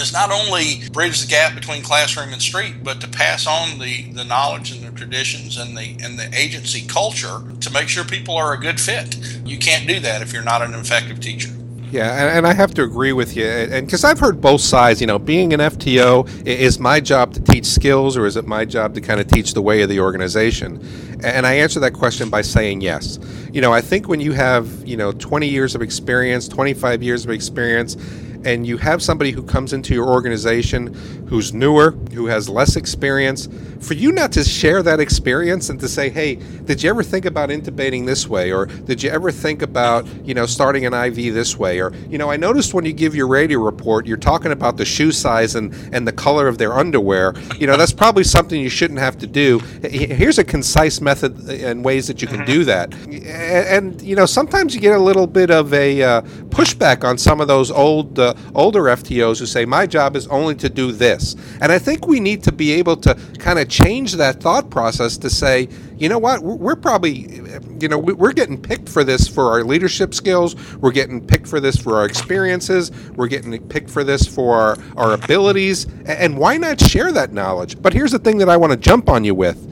is 0.00 0.12
not 0.12 0.30
only 0.30 0.88
bridge 0.92 1.20
the 1.20 1.26
gap 1.26 1.54
between 1.54 1.82
classroom 1.82 2.32
and 2.32 2.40
street, 2.40 2.82
but 2.82 3.00
to 3.00 3.08
pass 3.08 3.46
on 3.46 3.78
the, 3.78 4.10
the 4.12 4.24
knowledge 4.24 4.72
and 4.72 4.82
the 4.82 4.90
traditions 4.96 5.56
and 5.56 5.76
the 5.76 5.96
and 6.02 6.18
the 6.18 6.30
agency 6.34 6.86
culture 6.86 7.40
to 7.60 7.70
make 7.70 7.88
sure 7.88 8.04
people 8.04 8.36
are 8.36 8.54
a 8.54 8.58
good 8.58 8.80
fit. 8.80 9.16
You 9.44 9.58
can't 9.58 9.86
do 9.86 10.00
that 10.00 10.22
if 10.22 10.32
you're 10.32 10.42
not 10.42 10.62
an 10.62 10.74
effective 10.74 11.20
teacher. 11.20 11.50
Yeah, 11.90 12.36
and, 12.36 12.46
I 12.46 12.52
have 12.52 12.74
to 12.74 12.82
agree 12.82 13.14
with 13.14 13.34
you, 13.34 13.46
and 13.46 13.86
because 13.86 14.04
I've 14.04 14.20
heard 14.20 14.42
both 14.42 14.60
sides. 14.60 15.00
You 15.00 15.06
know, 15.06 15.18
being 15.18 15.54
an 15.54 15.60
FTO 15.60 16.46
is 16.46 16.78
my 16.78 17.00
job 17.00 17.32
to 17.32 17.40
teach 17.40 17.64
skills, 17.64 18.14
or 18.14 18.26
is 18.26 18.36
it 18.36 18.46
my 18.46 18.66
job 18.66 18.94
to 18.94 19.00
kind 19.00 19.20
of 19.20 19.26
teach 19.26 19.54
the 19.54 19.62
way 19.62 19.80
of 19.80 19.88
the 19.88 20.00
organization? 20.00 20.84
And 21.24 21.46
I 21.46 21.54
answer 21.54 21.80
that 21.80 21.94
question 21.94 22.28
by 22.28 22.42
saying 22.42 22.82
yes. 22.82 23.18
You 23.52 23.62
know, 23.62 23.72
I 23.72 23.80
think 23.80 24.06
when 24.06 24.20
you 24.20 24.32
have 24.32 24.86
you 24.86 24.98
know 24.98 25.12
20 25.12 25.48
years 25.48 25.74
of 25.74 25.80
experience, 25.80 26.46
25 26.46 27.02
years 27.02 27.24
of 27.24 27.30
experience 27.30 27.96
and 28.44 28.66
you 28.66 28.78
have 28.78 29.02
somebody 29.02 29.30
who 29.30 29.42
comes 29.42 29.72
into 29.72 29.94
your 29.94 30.08
organization 30.08 30.94
who's 31.28 31.52
newer, 31.52 31.92
who 32.12 32.26
has 32.26 32.48
less 32.48 32.76
experience, 32.76 33.48
for 33.80 33.94
you 33.94 34.12
not 34.12 34.32
to 34.32 34.42
share 34.44 34.82
that 34.82 34.98
experience 35.00 35.68
and 35.68 35.78
to 35.80 35.88
say, 35.88 36.08
hey, 36.08 36.34
did 36.34 36.82
you 36.82 36.90
ever 36.90 37.02
think 37.02 37.24
about 37.24 37.50
intubating 37.50 38.06
this 38.06 38.26
way? 38.26 38.52
Or 38.52 38.66
did 38.66 39.02
you 39.02 39.10
ever 39.10 39.30
think 39.30 39.62
about, 39.62 40.06
you 40.24 40.34
know, 40.34 40.46
starting 40.46 40.86
an 40.86 40.94
IV 40.94 41.34
this 41.34 41.56
way? 41.56 41.80
Or, 41.80 41.92
you 42.08 42.18
know, 42.18 42.30
I 42.30 42.36
noticed 42.36 42.74
when 42.74 42.84
you 42.84 42.92
give 42.92 43.14
your 43.14 43.28
radio 43.28 43.60
report, 43.60 44.06
you're 44.06 44.16
talking 44.16 44.52
about 44.52 44.76
the 44.76 44.84
shoe 44.84 45.12
size 45.12 45.54
and, 45.54 45.74
and 45.92 46.06
the 46.06 46.12
color 46.12 46.48
of 46.48 46.58
their 46.58 46.72
underwear. 46.72 47.34
You 47.58 47.66
know, 47.66 47.76
that's 47.76 47.92
probably 47.92 48.24
something 48.24 48.60
you 48.60 48.70
shouldn't 48.70 49.00
have 49.00 49.18
to 49.18 49.26
do. 49.26 49.58
Here's 49.82 50.38
a 50.38 50.44
concise 50.44 51.00
method 51.00 51.48
and 51.48 51.84
ways 51.84 52.06
that 52.08 52.22
you 52.22 52.28
can 52.28 52.44
do 52.44 52.64
that. 52.64 52.94
And, 52.94 53.92
and 53.92 54.02
you 54.02 54.16
know, 54.16 54.26
sometimes 54.26 54.74
you 54.74 54.80
get 54.80 54.96
a 54.96 55.02
little 55.02 55.26
bit 55.26 55.50
of 55.50 55.72
a 55.74 56.02
uh, 56.02 56.22
pushback 56.48 57.04
on 57.04 57.18
some 57.18 57.40
of 57.40 57.48
those 57.48 57.70
old, 57.70 58.18
uh, 58.18 58.27
older 58.54 58.82
FTOs 58.84 59.38
who 59.38 59.46
say, 59.46 59.64
my 59.64 59.86
job 59.86 60.16
is 60.16 60.26
only 60.28 60.54
to 60.56 60.68
do 60.68 60.92
this. 60.92 61.36
And 61.60 61.70
I 61.70 61.78
think 61.78 62.06
we 62.06 62.20
need 62.20 62.42
to 62.44 62.52
be 62.52 62.72
able 62.72 62.96
to 62.98 63.14
kind 63.38 63.58
of 63.58 63.68
change 63.68 64.14
that 64.14 64.40
thought 64.40 64.70
process 64.70 65.16
to 65.18 65.30
say, 65.30 65.68
you 65.96 66.08
know 66.08 66.18
what, 66.18 66.42
we're 66.42 66.76
probably, 66.76 67.42
you 67.80 67.88
know, 67.88 67.98
we're 67.98 68.32
getting 68.32 68.60
picked 68.60 68.88
for 68.88 69.02
this 69.02 69.26
for 69.26 69.50
our 69.50 69.64
leadership 69.64 70.14
skills. 70.14 70.54
We're 70.76 70.92
getting 70.92 71.24
picked 71.24 71.48
for 71.48 71.60
this 71.60 71.76
for 71.76 71.96
our 71.96 72.04
experiences. 72.04 72.92
We're 73.16 73.26
getting 73.26 73.58
picked 73.68 73.90
for 73.90 74.04
this 74.04 74.26
for 74.26 74.56
our, 74.56 74.78
our 74.96 75.14
abilities. 75.14 75.86
And 76.06 76.38
why 76.38 76.56
not 76.56 76.80
share 76.80 77.10
that 77.12 77.32
knowledge? 77.32 77.80
But 77.82 77.92
here's 77.92 78.12
the 78.12 78.18
thing 78.18 78.38
that 78.38 78.48
I 78.48 78.56
want 78.56 78.72
to 78.72 78.78
jump 78.78 79.08
on 79.08 79.24
you 79.24 79.34
with 79.34 79.64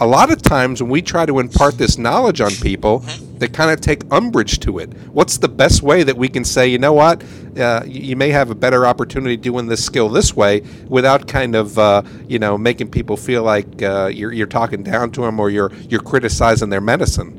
a 0.00 0.06
lot 0.06 0.30
of 0.30 0.42
times 0.42 0.82
when 0.82 0.90
we 0.90 1.02
try 1.02 1.26
to 1.26 1.38
impart 1.38 1.78
this 1.78 1.98
knowledge 1.98 2.40
on 2.40 2.50
people, 2.52 3.00
they 3.38 3.48
kind 3.48 3.70
of 3.70 3.80
take 3.80 4.02
umbrage 4.12 4.60
to 4.60 4.78
it. 4.78 4.92
What's 5.08 5.38
the 5.38 5.48
best 5.48 5.82
way 5.82 6.02
that 6.02 6.16
we 6.16 6.28
can 6.28 6.44
say, 6.44 6.68
you 6.68 6.78
know 6.78 6.92
what, 6.92 7.22
uh, 7.58 7.82
you 7.86 8.16
may 8.16 8.30
have 8.30 8.50
a 8.50 8.54
better 8.54 8.86
opportunity 8.86 9.36
doing 9.36 9.66
this 9.66 9.84
skill 9.84 10.08
this 10.08 10.34
way 10.34 10.62
without 10.88 11.28
kind 11.28 11.54
of, 11.54 11.78
uh, 11.78 12.02
you 12.26 12.38
know, 12.38 12.56
making 12.56 12.90
people 12.90 13.16
feel 13.16 13.42
like 13.42 13.82
uh, 13.82 14.06
you're, 14.06 14.32
you're 14.32 14.46
talking 14.46 14.82
down 14.82 15.10
to 15.12 15.22
them 15.22 15.38
or 15.38 15.50
you're 15.50 15.72
you're 15.88 16.02
criticizing 16.02 16.70
their 16.70 16.80
medicine. 16.80 17.38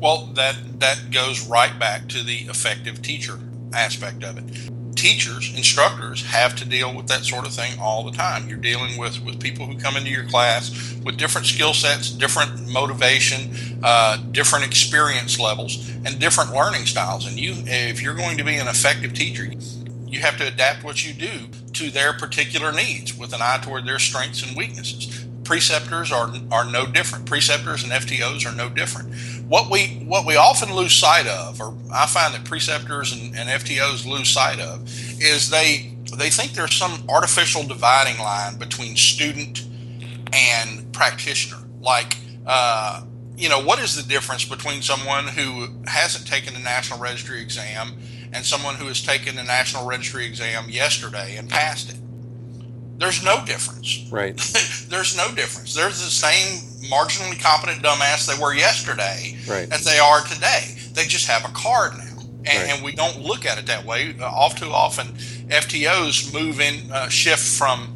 Well, 0.00 0.26
that 0.34 0.56
that 0.78 1.10
goes 1.10 1.46
right 1.48 1.76
back 1.78 2.08
to 2.08 2.22
the 2.22 2.36
effective 2.42 3.02
teacher 3.02 3.38
aspect 3.72 4.22
of 4.22 4.38
it 4.38 4.70
teachers, 4.98 5.54
instructors 5.56 6.24
have 6.26 6.56
to 6.56 6.64
deal 6.64 6.94
with 6.94 7.06
that 7.06 7.24
sort 7.24 7.46
of 7.46 7.52
thing 7.52 7.78
all 7.80 8.04
the 8.04 8.10
time. 8.10 8.48
You're 8.48 8.58
dealing 8.58 8.98
with, 8.98 9.24
with 9.24 9.40
people 9.40 9.66
who 9.66 9.78
come 9.78 9.96
into 9.96 10.10
your 10.10 10.24
class 10.24 10.94
with 11.04 11.16
different 11.16 11.46
skill 11.46 11.72
sets, 11.72 12.10
different 12.10 12.68
motivation, 12.68 13.80
uh, 13.82 14.16
different 14.32 14.66
experience 14.66 15.38
levels, 15.38 15.88
and 16.04 16.18
different 16.18 16.52
learning 16.52 16.86
styles. 16.86 17.26
And 17.26 17.38
you, 17.38 17.54
if 17.66 18.02
you're 18.02 18.14
going 18.14 18.36
to 18.38 18.44
be 18.44 18.56
an 18.56 18.66
effective 18.66 19.14
teacher, 19.14 19.44
you 20.06 20.20
have 20.20 20.36
to 20.38 20.46
adapt 20.46 20.84
what 20.84 21.06
you 21.06 21.14
do 21.14 21.48
to 21.74 21.90
their 21.90 22.12
particular 22.12 22.72
needs 22.72 23.16
with 23.16 23.32
an 23.32 23.40
eye 23.40 23.60
toward 23.62 23.86
their 23.86 23.98
strengths 23.98 24.46
and 24.46 24.56
weaknesses. 24.56 25.26
Preceptors 25.44 26.12
are, 26.12 26.30
are 26.50 26.64
no 26.64 26.86
different. 26.86 27.24
Preceptors 27.24 27.82
and 27.82 27.92
FTOs 27.92 28.44
are 28.50 28.54
no 28.54 28.68
different 28.68 29.14
what 29.48 29.70
we 29.70 30.04
what 30.06 30.26
we 30.26 30.36
often 30.36 30.74
lose 30.74 30.92
sight 30.92 31.26
of, 31.26 31.60
or 31.60 31.74
I 31.92 32.06
find 32.06 32.34
that 32.34 32.44
preceptors 32.44 33.12
and, 33.12 33.34
and 33.36 33.48
FTOs 33.48 34.06
lose 34.06 34.28
sight 34.28 34.60
of, 34.60 34.82
is 35.20 35.48
they 35.50 35.94
they 36.16 36.30
think 36.30 36.52
there's 36.52 36.74
some 36.74 37.04
artificial 37.08 37.62
dividing 37.66 38.18
line 38.18 38.58
between 38.58 38.96
student 38.96 39.64
and 40.32 40.92
practitioner. 40.92 41.62
Like, 41.80 42.16
uh, 42.46 43.04
you 43.36 43.48
know, 43.48 43.62
what 43.62 43.78
is 43.78 43.96
the 43.96 44.06
difference 44.06 44.44
between 44.44 44.82
someone 44.82 45.26
who 45.28 45.68
hasn't 45.86 46.26
taken 46.26 46.54
the 46.54 46.60
National 46.60 46.98
Registry 46.98 47.40
exam 47.40 47.98
and 48.32 48.44
someone 48.44 48.74
who 48.74 48.86
has 48.86 49.02
taken 49.02 49.36
the 49.36 49.44
National 49.44 49.86
Registry 49.86 50.26
exam 50.26 50.68
yesterday 50.68 51.36
and 51.36 51.48
passed 51.48 51.90
it? 51.90 51.96
There's 52.98 53.24
no 53.24 53.44
difference. 53.44 54.04
Right. 54.10 54.36
There's 54.88 55.16
no 55.16 55.34
difference. 55.34 55.74
There's 55.74 56.02
the 56.02 56.10
same 56.10 56.60
marginally 56.90 57.40
competent 57.40 57.82
dumbass 57.82 58.26
they 58.26 58.42
were 58.42 58.54
yesterday 58.54 59.36
right. 59.46 59.70
as 59.70 59.84
they 59.84 59.98
are 59.98 60.22
today. 60.22 60.76
They 60.94 61.04
just 61.04 61.28
have 61.28 61.44
a 61.44 61.52
card 61.52 61.92
now. 61.98 62.04
and, 62.20 62.46
right. 62.46 62.70
and, 62.70 62.84
we 62.84 62.92
don't 62.92 63.20
look 63.20 63.44
at 63.44 63.58
it 63.58 63.66
that 63.66 63.84
way. 63.84 64.16
Uh, 64.18 64.24
all 64.24 64.50
too 64.50 64.70
often, 64.70 65.08
FTOs 65.48 66.32
move 66.32 66.60
in, 66.60 66.90
uh, 66.90 67.08
shift 67.08 67.42
from 67.42 67.94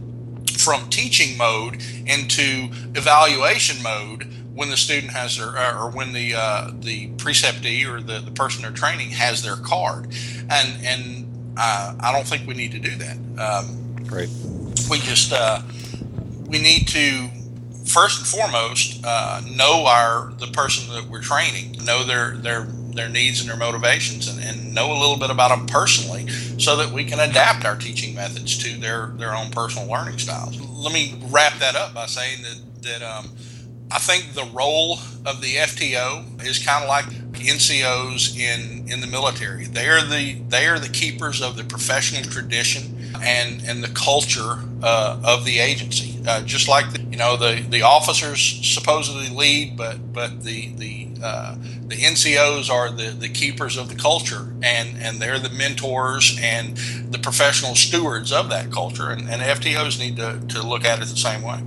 from 0.59 0.89
teaching 0.91 1.37
mode 1.37 1.83
into 2.07 2.69
evaluation 2.95 3.83
mode 3.83 4.29
when 4.55 4.69
the 4.69 4.77
student 4.77 5.13
has 5.13 5.39
their 5.39 5.49
or 5.49 5.91
when 5.91 6.13
the 6.13 6.35
uh, 6.37 6.71
the 6.81 7.09
preceptee 7.13 7.87
or 7.87 8.01
the, 8.01 8.21
the 8.21 8.31
person 8.31 8.63
they're 8.63 8.71
training 8.71 9.11
has 9.11 9.43
their 9.43 9.57
card, 9.57 10.07
and 10.51 10.85
and 10.85 11.55
uh, 11.57 11.95
I 11.99 12.13
don't 12.13 12.27
think 12.27 12.47
we 12.47 12.55
need 12.55 12.73
to 12.73 12.79
do 12.79 12.95
that. 12.97 13.17
Um, 13.39 13.97
right. 14.11 14.29
We 14.91 14.99
just 14.99 15.33
uh, 15.33 15.63
we 16.47 16.59
need 16.59 16.89
to 16.89 17.29
first 17.85 18.19
and 18.19 18.27
foremost 18.27 19.05
uh, 19.05 19.43
know 19.47 19.87
our 19.87 20.33
the 20.39 20.49
person 20.49 20.93
that 20.95 21.09
we're 21.09 21.21
training, 21.21 21.77
know 21.85 22.05
their 22.05 22.37
their 22.37 22.63
their 22.65 23.09
needs 23.09 23.41
and 23.41 23.49
their 23.49 23.57
motivations, 23.57 24.29
and, 24.29 24.43
and 24.43 24.75
know 24.75 24.93
a 24.93 24.99
little 24.99 25.17
bit 25.19 25.31
about 25.31 25.49
them 25.49 25.67
personally, 25.67 26.29
so 26.59 26.77
that 26.77 26.91
we 26.91 27.05
can 27.05 27.19
adapt 27.21 27.65
our 27.65 27.77
teaching 27.77 28.15
methods 28.15 28.59
to 28.59 28.79
their 28.79 29.07
their 29.17 29.35
own 29.35 29.51
personal 29.51 29.89
learning 29.89 30.19
styles. 30.19 30.61
Let 30.61 30.93
me 30.93 31.21
wrap 31.31 31.59
that 31.59 31.77
up 31.77 31.95
by 31.95 32.07
saying 32.07 32.43
that 32.43 32.83
that. 32.83 33.03
Um, 33.03 33.31
I 33.95 33.99
think 33.99 34.33
the 34.33 34.49
role 34.55 34.95
of 35.27 35.43
the 35.43 35.57
FTO 35.57 36.43
is 36.47 36.65
kind 36.65 36.83
of 36.83 36.89
like 36.89 37.05
NCOs 37.35 38.39
in, 38.39 38.91
in 38.91 39.01
the 39.01 39.07
military. 39.07 39.67
They 39.67 39.89
are 39.89 40.01
the 40.03 40.35
they 40.49 40.67
are 40.67 40.79
the 40.79 40.89
keepers 40.89 41.43
of 41.43 41.57
the 41.57 41.65
professional 41.65 42.23
tradition 42.23 43.02
and 43.21 43.63
and 43.65 43.83
the 43.83 43.89
culture 43.89 44.61
uh, 44.83 45.21
of 45.25 45.45
the 45.45 45.59
agency. 45.59 46.21
Uh, 46.27 46.41
just 46.43 46.69
like 46.69 46.93
the, 46.93 47.01
you 47.03 47.17
know 47.17 47.37
the, 47.37 47.65
the 47.69 47.83
officers 47.83 48.41
supposedly 48.41 49.29
lead, 49.29 49.77
but 49.77 50.13
but 50.13 50.45
the 50.45 50.73
the 50.77 51.09
uh, 51.23 51.55
the 51.87 51.97
NCOs 51.97 52.71
are 52.71 52.91
the, 52.91 53.11
the 53.11 53.29
keepers 53.29 53.77
of 53.77 53.89
the 53.89 53.95
culture, 53.95 54.55
and, 54.63 55.01
and 55.01 55.21
they're 55.21 55.39
the 55.39 55.51
mentors 55.51 56.37
and 56.43 56.77
the 56.77 57.19
professional 57.19 57.75
stewards 57.75 58.33
of 58.33 58.49
that 58.51 58.73
culture. 58.73 59.11
And, 59.11 59.29
and 59.29 59.41
FTOs 59.41 59.99
need 59.99 60.17
to, 60.17 60.41
to 60.49 60.67
look 60.67 60.85
at 60.85 60.99
it 61.01 61.07
the 61.07 61.17
same 61.17 61.43
way. 61.43 61.61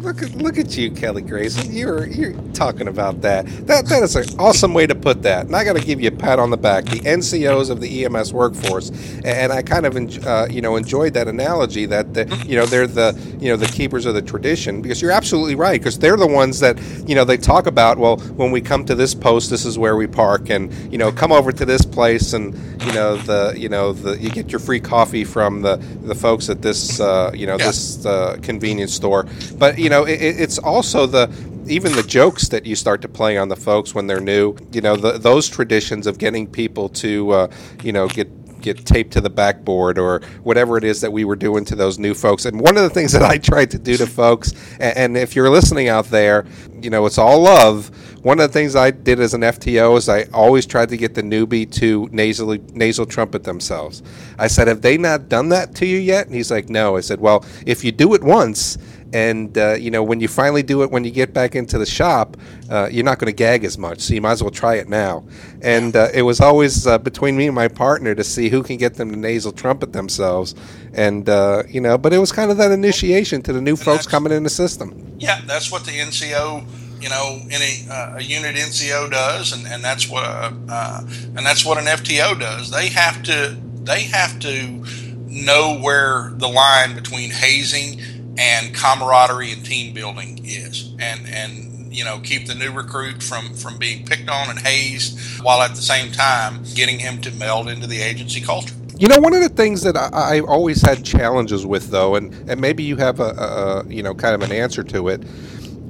Look 0.00 0.22
at 0.22 0.34
look 0.34 0.56
at 0.56 0.78
you, 0.78 0.90
Kelly 0.90 1.20
Grayson. 1.20 1.74
You're 1.74 2.06
you're 2.06 2.32
talking 2.54 2.88
about 2.88 3.20
that. 3.20 3.44
That 3.66 3.84
that 3.86 4.02
is 4.02 4.16
an 4.16 4.40
awesome 4.40 4.72
way 4.72 4.86
to 4.86 4.94
put 4.94 5.22
that. 5.24 5.44
And 5.44 5.54
I 5.54 5.62
got 5.62 5.76
to 5.76 5.84
give 5.84 6.00
you 6.00 6.08
a 6.08 6.10
pat 6.10 6.38
on 6.38 6.48
the 6.48 6.56
back. 6.56 6.86
The 6.86 7.00
NCOs 7.00 7.68
of 7.68 7.82
the 7.82 8.06
EMS 8.06 8.32
workforce, 8.32 8.90
and 9.26 9.52
I 9.52 9.60
kind 9.60 9.84
of 9.84 10.26
uh, 10.26 10.46
you 10.48 10.62
know 10.62 10.76
enjoyed 10.76 11.12
that 11.14 11.28
analogy 11.28 11.84
that 11.84 12.14
the, 12.14 12.24
you 12.46 12.56
know 12.56 12.64
they're 12.64 12.86
the 12.86 13.12
you 13.38 13.50
know 13.50 13.56
the 13.58 13.66
keepers 13.66 14.06
of 14.06 14.14
the 14.14 14.22
tradition 14.22 14.80
because 14.80 15.02
you're 15.02 15.10
absolutely 15.10 15.54
right 15.54 15.78
because 15.78 15.98
they're 15.98 16.16
the 16.16 16.26
ones 16.26 16.60
that 16.60 16.80
you 17.06 17.14
know 17.14 17.26
they 17.26 17.36
talk 17.36 17.66
about. 17.66 17.98
Well, 17.98 18.16
when 18.16 18.50
we 18.52 18.62
come 18.62 18.86
to 18.86 18.94
this 18.94 19.14
post, 19.14 19.50
this 19.50 19.66
is 19.66 19.78
where 19.78 19.96
we 19.96 20.06
park, 20.06 20.48
and 20.48 20.72
you 20.90 20.96
know 20.96 21.12
come 21.12 21.30
over 21.30 21.52
to 21.52 21.66
this 21.66 21.84
place, 21.84 22.32
and 22.32 22.54
you 22.86 22.92
know 22.94 23.18
the 23.18 23.52
you 23.54 23.68
know 23.68 23.92
the 23.92 24.18
you 24.18 24.30
get 24.30 24.50
your 24.50 24.60
free 24.60 24.80
coffee 24.80 25.24
from 25.24 25.60
the 25.60 25.76
the 25.76 26.14
folks 26.14 26.48
at 26.48 26.62
this 26.62 27.00
uh, 27.00 27.30
you 27.34 27.46
know 27.46 27.58
yeah. 27.58 27.66
this 27.66 28.06
uh, 28.06 28.38
convenience 28.40 28.94
store. 28.94 29.26
But 29.58 29.78
you 29.78 29.89
know, 29.90 30.04
it, 30.04 30.20
it's 30.20 30.58
also 30.58 31.06
the 31.06 31.30
even 31.66 31.92
the 31.92 32.02
jokes 32.02 32.48
that 32.48 32.66
you 32.66 32.74
start 32.74 33.02
to 33.02 33.08
play 33.08 33.36
on 33.36 33.48
the 33.48 33.56
folks 33.56 33.94
when 33.94 34.06
they're 34.06 34.20
new. 34.20 34.56
You 34.72 34.80
know, 34.80 34.96
the, 34.96 35.18
those 35.18 35.48
traditions 35.48 36.06
of 36.06 36.18
getting 36.18 36.46
people 36.46 36.88
to, 36.88 37.30
uh, 37.30 37.50
you 37.82 37.92
know, 37.92 38.08
get 38.08 38.28
get 38.60 38.84
taped 38.84 39.12
to 39.12 39.20
the 39.20 39.30
backboard 39.30 39.98
or 39.98 40.20
whatever 40.42 40.76
it 40.76 40.84
is 40.84 41.00
that 41.00 41.12
we 41.12 41.24
were 41.24 41.36
doing 41.36 41.64
to 41.64 41.74
those 41.74 41.98
new 41.98 42.14
folks. 42.14 42.44
And 42.44 42.60
one 42.60 42.76
of 42.76 42.82
the 42.82 42.90
things 42.90 43.12
that 43.12 43.22
I 43.22 43.38
tried 43.38 43.70
to 43.72 43.78
do 43.78 43.96
to 43.96 44.06
folks, 44.06 44.52
and, 44.78 44.96
and 44.96 45.16
if 45.16 45.34
you're 45.34 45.50
listening 45.50 45.88
out 45.88 46.06
there, 46.06 46.46
you 46.80 46.90
know, 46.90 47.06
it's 47.06 47.18
all 47.18 47.40
love. 47.40 47.88
One 48.22 48.38
of 48.38 48.48
the 48.48 48.52
things 48.52 48.76
I 48.76 48.90
did 48.90 49.18
as 49.18 49.34
an 49.34 49.40
FTO 49.40 49.96
is 49.96 50.08
I 50.08 50.24
always 50.24 50.66
tried 50.66 50.90
to 50.90 50.96
get 50.96 51.14
the 51.14 51.22
newbie 51.22 51.70
to 51.76 52.08
nasally 52.12 52.60
nasal 52.74 53.06
trumpet 53.06 53.44
themselves. 53.44 54.02
I 54.38 54.46
said, 54.46 54.68
"Have 54.68 54.82
they 54.82 54.98
not 54.98 55.28
done 55.28 55.48
that 55.50 55.74
to 55.76 55.86
you 55.86 55.98
yet?" 55.98 56.26
And 56.26 56.34
he's 56.34 56.50
like, 56.50 56.68
"No." 56.68 56.96
I 56.96 57.00
said, 57.00 57.20
"Well, 57.20 57.44
if 57.64 57.82
you 57.82 57.92
do 57.92 58.14
it 58.14 58.22
once." 58.22 58.76
And 59.12 59.56
uh, 59.58 59.74
you 59.74 59.90
know 59.90 60.02
when 60.02 60.20
you 60.20 60.28
finally 60.28 60.62
do 60.62 60.82
it 60.82 60.90
when 60.90 61.04
you 61.04 61.10
get 61.10 61.32
back 61.32 61.54
into 61.54 61.78
the 61.78 61.86
shop 61.86 62.36
uh, 62.70 62.88
you're 62.90 63.04
not 63.04 63.18
going 63.18 63.26
to 63.26 63.36
gag 63.36 63.64
as 63.64 63.76
much 63.76 64.00
so 64.00 64.14
you 64.14 64.20
might 64.20 64.32
as 64.32 64.42
well 64.42 64.50
try 64.50 64.76
it 64.76 64.88
now. 64.88 65.24
And 65.62 65.96
uh, 65.96 66.08
it 66.14 66.22
was 66.22 66.40
always 66.40 66.86
uh, 66.86 66.98
between 66.98 67.36
me 67.36 67.46
and 67.46 67.54
my 67.54 67.68
partner 67.68 68.14
to 68.14 68.24
see 68.24 68.48
who 68.48 68.62
can 68.62 68.76
get 68.76 68.94
them 68.94 69.10
to 69.10 69.16
nasal 69.16 69.52
trumpet 69.52 69.92
themselves. 69.92 70.54
And 70.94 71.28
uh, 71.28 71.64
you 71.68 71.80
know 71.80 71.98
but 71.98 72.12
it 72.12 72.18
was 72.18 72.32
kind 72.32 72.50
of 72.50 72.56
that 72.58 72.70
initiation 72.70 73.42
to 73.42 73.52
the 73.52 73.60
new 73.60 73.72
and 73.72 73.80
folks 73.80 74.06
coming 74.06 74.32
in 74.32 74.42
the 74.42 74.50
system. 74.50 75.16
Yeah 75.18 75.40
that's 75.46 75.70
what 75.70 75.84
the 75.84 75.92
nco 75.92 76.66
you 77.02 77.08
know 77.08 77.40
any 77.50 77.88
uh, 77.90 78.16
a 78.16 78.22
unit 78.22 78.54
nco 78.56 79.10
does 79.10 79.52
and, 79.52 79.66
and 79.66 79.82
that's 79.82 80.08
what 80.08 80.24
and 80.24 81.38
that's 81.38 81.64
what 81.64 81.78
an 81.78 81.84
fto 81.84 82.38
does. 82.38 82.70
They 82.70 82.88
have 82.88 83.22
to 83.24 83.56
they 83.82 84.02
have 84.02 84.38
to 84.40 84.84
know 85.30 85.78
where 85.78 86.32
the 86.34 86.48
line 86.48 86.94
between 86.94 87.30
hazing 87.30 88.00
and 88.40 88.74
camaraderie 88.74 89.52
and 89.52 89.64
team 89.64 89.92
building 89.92 90.40
is, 90.44 90.94
and 90.98 91.28
and 91.28 91.94
you 91.94 92.04
know 92.04 92.18
keep 92.20 92.46
the 92.46 92.54
new 92.54 92.72
recruit 92.72 93.22
from 93.22 93.54
from 93.54 93.76
being 93.76 94.06
picked 94.06 94.30
on 94.30 94.48
and 94.48 94.58
hazed, 94.58 95.42
while 95.42 95.60
at 95.60 95.74
the 95.74 95.82
same 95.82 96.10
time 96.10 96.64
getting 96.74 96.98
him 96.98 97.20
to 97.20 97.30
meld 97.32 97.68
into 97.68 97.86
the 97.86 98.00
agency 98.00 98.40
culture. 98.40 98.74
You 98.96 99.08
know, 99.08 99.18
one 99.18 99.34
of 99.34 99.42
the 99.42 99.50
things 99.50 99.82
that 99.82 99.96
I, 99.96 100.36
I 100.36 100.40
always 100.40 100.80
had 100.80 101.04
challenges 101.04 101.64
with, 101.64 101.90
though, 101.90 102.16
and, 102.16 102.34
and 102.50 102.60
maybe 102.60 102.82
you 102.82 102.96
have 102.96 103.20
a, 103.20 103.84
a, 103.86 103.88
you 103.88 104.02
know 104.02 104.14
kind 104.14 104.34
of 104.34 104.42
an 104.42 104.52
answer 104.52 104.82
to 104.84 105.08
it, 105.08 105.22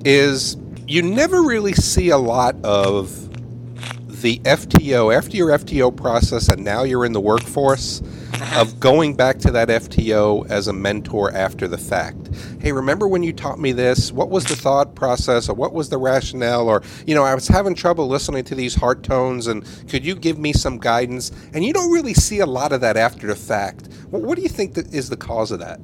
is 0.05 0.57
you 0.89 1.03
never 1.03 1.43
really 1.43 1.73
see 1.73 2.11
a 2.11 2.19
lot 2.19 2.57
of 2.65 3.29
the 4.23 4.41
FTO 4.41 5.17
after 5.17 5.37
your 5.37 5.51
FTO 5.51 5.97
process, 5.97 6.49
and 6.49 6.65
now 6.65 6.83
you're 6.83 7.05
in 7.05 7.13
the 7.13 7.21
workforce 7.21 8.03
of 8.55 8.81
going 8.81 9.15
back 9.15 9.39
to 9.39 9.51
that 9.51 9.69
FTO 9.69 10.49
as 10.51 10.69
a 10.69 10.73
mentor 10.73 11.33
after 11.33 11.69
the 11.69 11.79
fact. 11.79 12.31
Hey, 12.61 12.73
remember 12.73 13.09
when 13.09 13.23
you 13.23 13.33
taught 13.33 13.59
me 13.59 13.73
this? 13.73 14.13
What 14.13 14.31
was 14.31 14.45
the 14.45 14.57
thought 14.57 14.95
process 14.95 15.49
or 15.49 15.55
what 15.55 15.73
was 15.73 15.89
the 15.89 15.99
rationale? 15.99 16.69
Or, 16.69 16.83
you 17.07 17.15
know, 17.15 17.25
I 17.25 17.35
was 17.35 17.49
having 17.49 17.75
trouble 17.75 18.09
listening 18.09 18.45
to 18.45 18.55
these 18.55 18.75
heart 18.75 19.03
tones 19.03 19.47
and 19.47 19.65
could 19.89 20.05
you 20.05 20.15
give 20.15 20.39
me 20.39 20.53
some 20.53 20.79
guidance? 20.79 21.33
And 21.53 21.65
you 21.65 21.73
don't 21.73 21.93
really 21.93 22.15
see 22.15 22.41
a 22.41 22.47
lot 22.47 22.73
of 22.73 22.81
that 22.81 22.97
after 22.97 23.27
the 23.27 23.37
fact. 23.37 23.89
What 24.11 24.37
do 24.37 24.43
you 24.43 24.49
think 24.49 24.75
that 24.75 24.93
is 24.93 25.09
the 25.09 25.17
cause 25.17 25.51
of 25.51 25.61
that? 25.61 25.81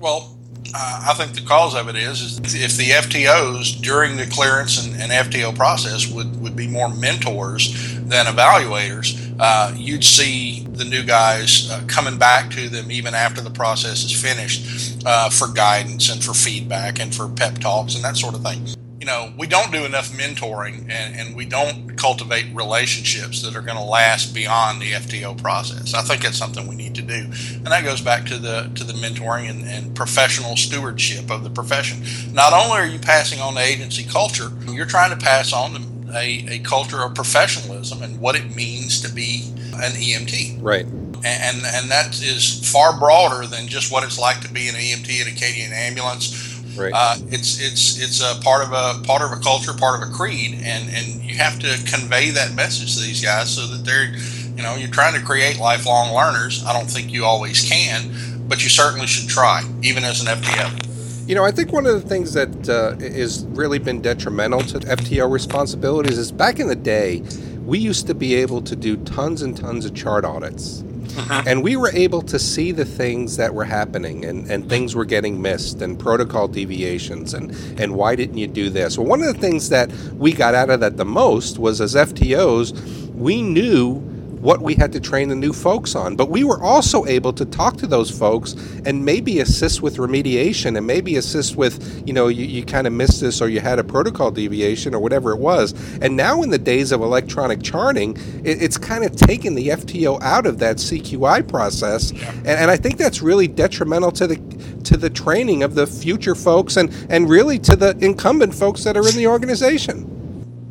Well, 0.00 0.36
uh, 0.74 1.04
I 1.08 1.14
think 1.14 1.34
the 1.34 1.46
cause 1.46 1.74
of 1.74 1.88
it 1.88 1.96
is, 1.96 2.20
is 2.20 2.54
if 2.54 2.76
the 2.76 2.90
FTOs 2.90 3.80
during 3.80 4.16
the 4.16 4.26
clearance 4.26 4.84
and, 4.84 5.00
and 5.00 5.12
FTO 5.12 5.54
process 5.54 6.10
would, 6.10 6.40
would 6.40 6.56
be 6.56 6.66
more 6.66 6.88
mentors 6.88 7.94
than 8.00 8.26
evaluators, 8.26 9.23
uh, 9.38 9.72
you'd 9.76 10.04
see 10.04 10.66
the 10.70 10.84
new 10.84 11.02
guys 11.02 11.70
uh, 11.70 11.82
coming 11.86 12.18
back 12.18 12.50
to 12.50 12.68
them 12.68 12.90
even 12.90 13.14
after 13.14 13.40
the 13.40 13.50
process 13.50 14.04
is 14.04 14.12
finished 14.12 15.02
uh, 15.06 15.28
for 15.28 15.48
guidance 15.48 16.10
and 16.10 16.22
for 16.22 16.34
feedback 16.34 17.00
and 17.00 17.14
for 17.14 17.28
pep 17.28 17.58
talks 17.58 17.94
and 17.94 18.04
that 18.04 18.16
sort 18.16 18.34
of 18.34 18.42
thing 18.42 18.66
you 19.04 19.10
know, 19.10 19.34
we 19.36 19.46
don't 19.46 19.70
do 19.70 19.84
enough 19.84 20.12
mentoring 20.12 20.88
and, 20.88 21.14
and 21.14 21.36
we 21.36 21.44
don't 21.44 21.94
cultivate 21.94 22.46
relationships 22.54 23.42
that 23.42 23.54
are 23.54 23.60
going 23.60 23.76
to 23.76 23.84
last 23.84 24.34
beyond 24.34 24.80
the 24.80 24.92
FTO 24.92 25.36
process. 25.42 25.92
I 25.92 26.00
think 26.00 26.22
that's 26.22 26.38
something 26.38 26.66
we 26.66 26.74
need 26.74 26.94
to 26.94 27.02
do. 27.02 27.26
And 27.26 27.66
that 27.66 27.84
goes 27.84 28.00
back 28.00 28.24
to 28.24 28.38
the 28.38 28.70
to 28.74 28.82
the 28.82 28.94
mentoring 28.94 29.50
and, 29.50 29.62
and 29.66 29.94
professional 29.94 30.56
stewardship 30.56 31.30
of 31.30 31.44
the 31.44 31.50
profession. 31.50 32.02
Not 32.32 32.54
only 32.54 32.78
are 32.78 32.86
you 32.86 32.98
passing 32.98 33.40
on 33.40 33.56
the 33.56 33.60
agency 33.60 34.04
culture, 34.04 34.50
you're 34.66 34.86
trying 34.86 35.10
to 35.10 35.22
pass 35.22 35.52
on 35.52 35.74
a, 36.14 36.46
a 36.48 36.58
culture 36.60 37.02
of 37.02 37.14
professionalism 37.14 38.02
and 38.02 38.20
what 38.20 38.36
it 38.36 38.54
means 38.54 39.00
to 39.02 39.12
be 39.12 39.52
an 39.74 39.92
EMT. 39.92 40.58
Right. 40.62 40.86
And, 41.26 41.64
and 41.64 41.90
that 41.90 42.20
is 42.22 42.70
far 42.70 42.98
broader 42.98 43.46
than 43.46 43.66
just 43.66 43.90
what 43.90 44.04
it's 44.04 44.18
like 44.18 44.40
to 44.42 44.52
be 44.52 44.68
an 44.68 44.74
EMT 44.74 45.22
in 45.22 45.28
a 45.28 45.30
Acadian 45.30 45.72
ambulance 45.72 46.54
Right. 46.76 46.92
Uh, 46.94 47.16
it's 47.28 47.60
it's 47.60 48.00
it's 48.02 48.20
a 48.20 48.40
part 48.42 48.64
of 48.66 48.72
a 48.72 49.02
part 49.04 49.22
of 49.22 49.36
a 49.36 49.40
culture, 49.40 49.72
part 49.72 50.02
of 50.02 50.08
a 50.08 50.12
creed, 50.12 50.60
and 50.62 50.88
and 50.90 51.22
you 51.22 51.36
have 51.36 51.58
to 51.60 51.78
convey 51.90 52.30
that 52.30 52.54
message 52.54 52.94
to 52.96 53.00
these 53.00 53.22
guys 53.22 53.54
so 53.54 53.66
that 53.66 53.84
they're, 53.84 54.12
you 54.56 54.62
know, 54.62 54.74
you're 54.74 54.90
trying 54.90 55.14
to 55.14 55.24
create 55.24 55.58
lifelong 55.58 56.14
learners. 56.14 56.64
I 56.64 56.72
don't 56.72 56.90
think 56.90 57.12
you 57.12 57.24
always 57.24 57.68
can, 57.68 58.48
but 58.48 58.62
you 58.62 58.70
certainly 58.70 59.06
should 59.06 59.28
try, 59.28 59.62
even 59.82 60.04
as 60.04 60.20
an 60.20 60.26
FTO. 60.26 60.93
You 61.26 61.34
know, 61.34 61.44
I 61.44 61.50
think 61.50 61.72
one 61.72 61.86
of 61.86 62.00
the 62.00 62.06
things 62.08 62.34
that 62.34 62.68
uh, 62.68 62.96
has 62.98 63.44
really 63.50 63.78
been 63.78 64.02
detrimental 64.02 64.60
to 64.60 64.78
FTO 64.80 65.30
responsibilities 65.30 66.18
is 66.18 66.30
back 66.30 66.60
in 66.60 66.68
the 66.68 66.76
day, 66.76 67.22
we 67.64 67.78
used 67.78 68.06
to 68.08 68.14
be 68.14 68.34
able 68.34 68.60
to 68.62 68.76
do 68.76 68.96
tons 68.98 69.40
and 69.40 69.56
tons 69.56 69.86
of 69.86 69.94
chart 69.94 70.24
audits 70.24 70.84
uh-huh. 71.16 71.42
And 71.46 71.62
we 71.62 71.76
were 71.76 71.90
able 71.92 72.22
to 72.22 72.38
see 72.38 72.72
the 72.72 72.84
things 72.84 73.36
that 73.36 73.54
were 73.54 73.64
happening 73.64 74.24
and, 74.24 74.50
and 74.50 74.68
things 74.68 74.96
were 74.96 75.04
getting 75.04 75.40
missed 75.40 75.80
and 75.80 75.98
protocol 75.98 76.48
deviations 76.48 77.34
and, 77.34 77.52
and 77.80 77.94
why 77.94 78.16
didn't 78.16 78.38
you 78.38 78.48
do 78.48 78.68
this? 78.68 78.98
Well, 78.98 79.06
one 79.06 79.22
of 79.22 79.32
the 79.32 79.40
things 79.40 79.68
that 79.68 79.92
we 80.14 80.32
got 80.32 80.54
out 80.54 80.70
of 80.70 80.80
that 80.80 80.96
the 80.96 81.04
most 81.04 81.58
was 81.58 81.80
as 81.80 81.94
FTOs, 81.94 83.12
we 83.14 83.42
knew 83.42 84.02
what 84.44 84.60
we 84.60 84.74
had 84.74 84.92
to 84.92 85.00
train 85.00 85.30
the 85.30 85.34
new 85.34 85.54
folks 85.54 85.94
on. 85.94 86.16
But 86.16 86.28
we 86.28 86.44
were 86.44 86.62
also 86.62 87.06
able 87.06 87.32
to 87.32 87.46
talk 87.46 87.78
to 87.78 87.86
those 87.86 88.10
folks 88.10 88.52
and 88.84 89.02
maybe 89.02 89.40
assist 89.40 89.80
with 89.80 89.96
remediation 89.96 90.76
and 90.76 90.86
maybe 90.86 91.16
assist 91.16 91.56
with, 91.56 92.06
you 92.06 92.12
know, 92.12 92.28
you, 92.28 92.44
you 92.44 92.62
kind 92.62 92.86
of 92.86 92.92
missed 92.92 93.22
this 93.22 93.40
or 93.40 93.48
you 93.48 93.60
had 93.60 93.78
a 93.78 93.84
protocol 93.84 94.30
deviation 94.30 94.94
or 94.94 95.00
whatever 95.00 95.32
it 95.32 95.38
was. 95.38 95.72
And 96.02 96.14
now 96.14 96.42
in 96.42 96.50
the 96.50 96.58
days 96.58 96.92
of 96.92 97.00
electronic 97.00 97.62
charting, 97.62 98.18
it, 98.44 98.62
it's 98.62 98.76
kind 98.76 99.02
of 99.02 99.16
taken 99.16 99.54
the 99.54 99.68
FTO 99.68 100.20
out 100.20 100.44
of 100.44 100.58
that 100.58 100.76
CQI 100.76 101.48
process. 101.48 102.10
And, 102.10 102.46
and 102.46 102.70
I 102.70 102.76
think 102.76 102.98
that's 102.98 103.22
really 103.22 103.48
detrimental 103.48 104.12
to 104.12 104.26
the 104.26 104.36
to 104.84 104.98
the 104.98 105.08
training 105.08 105.62
of 105.62 105.74
the 105.74 105.86
future 105.86 106.34
folks 106.34 106.76
and, 106.76 106.94
and 107.08 107.30
really 107.30 107.58
to 107.58 107.74
the 107.74 107.96
incumbent 108.04 108.54
folks 108.54 108.84
that 108.84 108.98
are 108.98 109.08
in 109.08 109.16
the 109.16 109.26
organization 109.26 110.13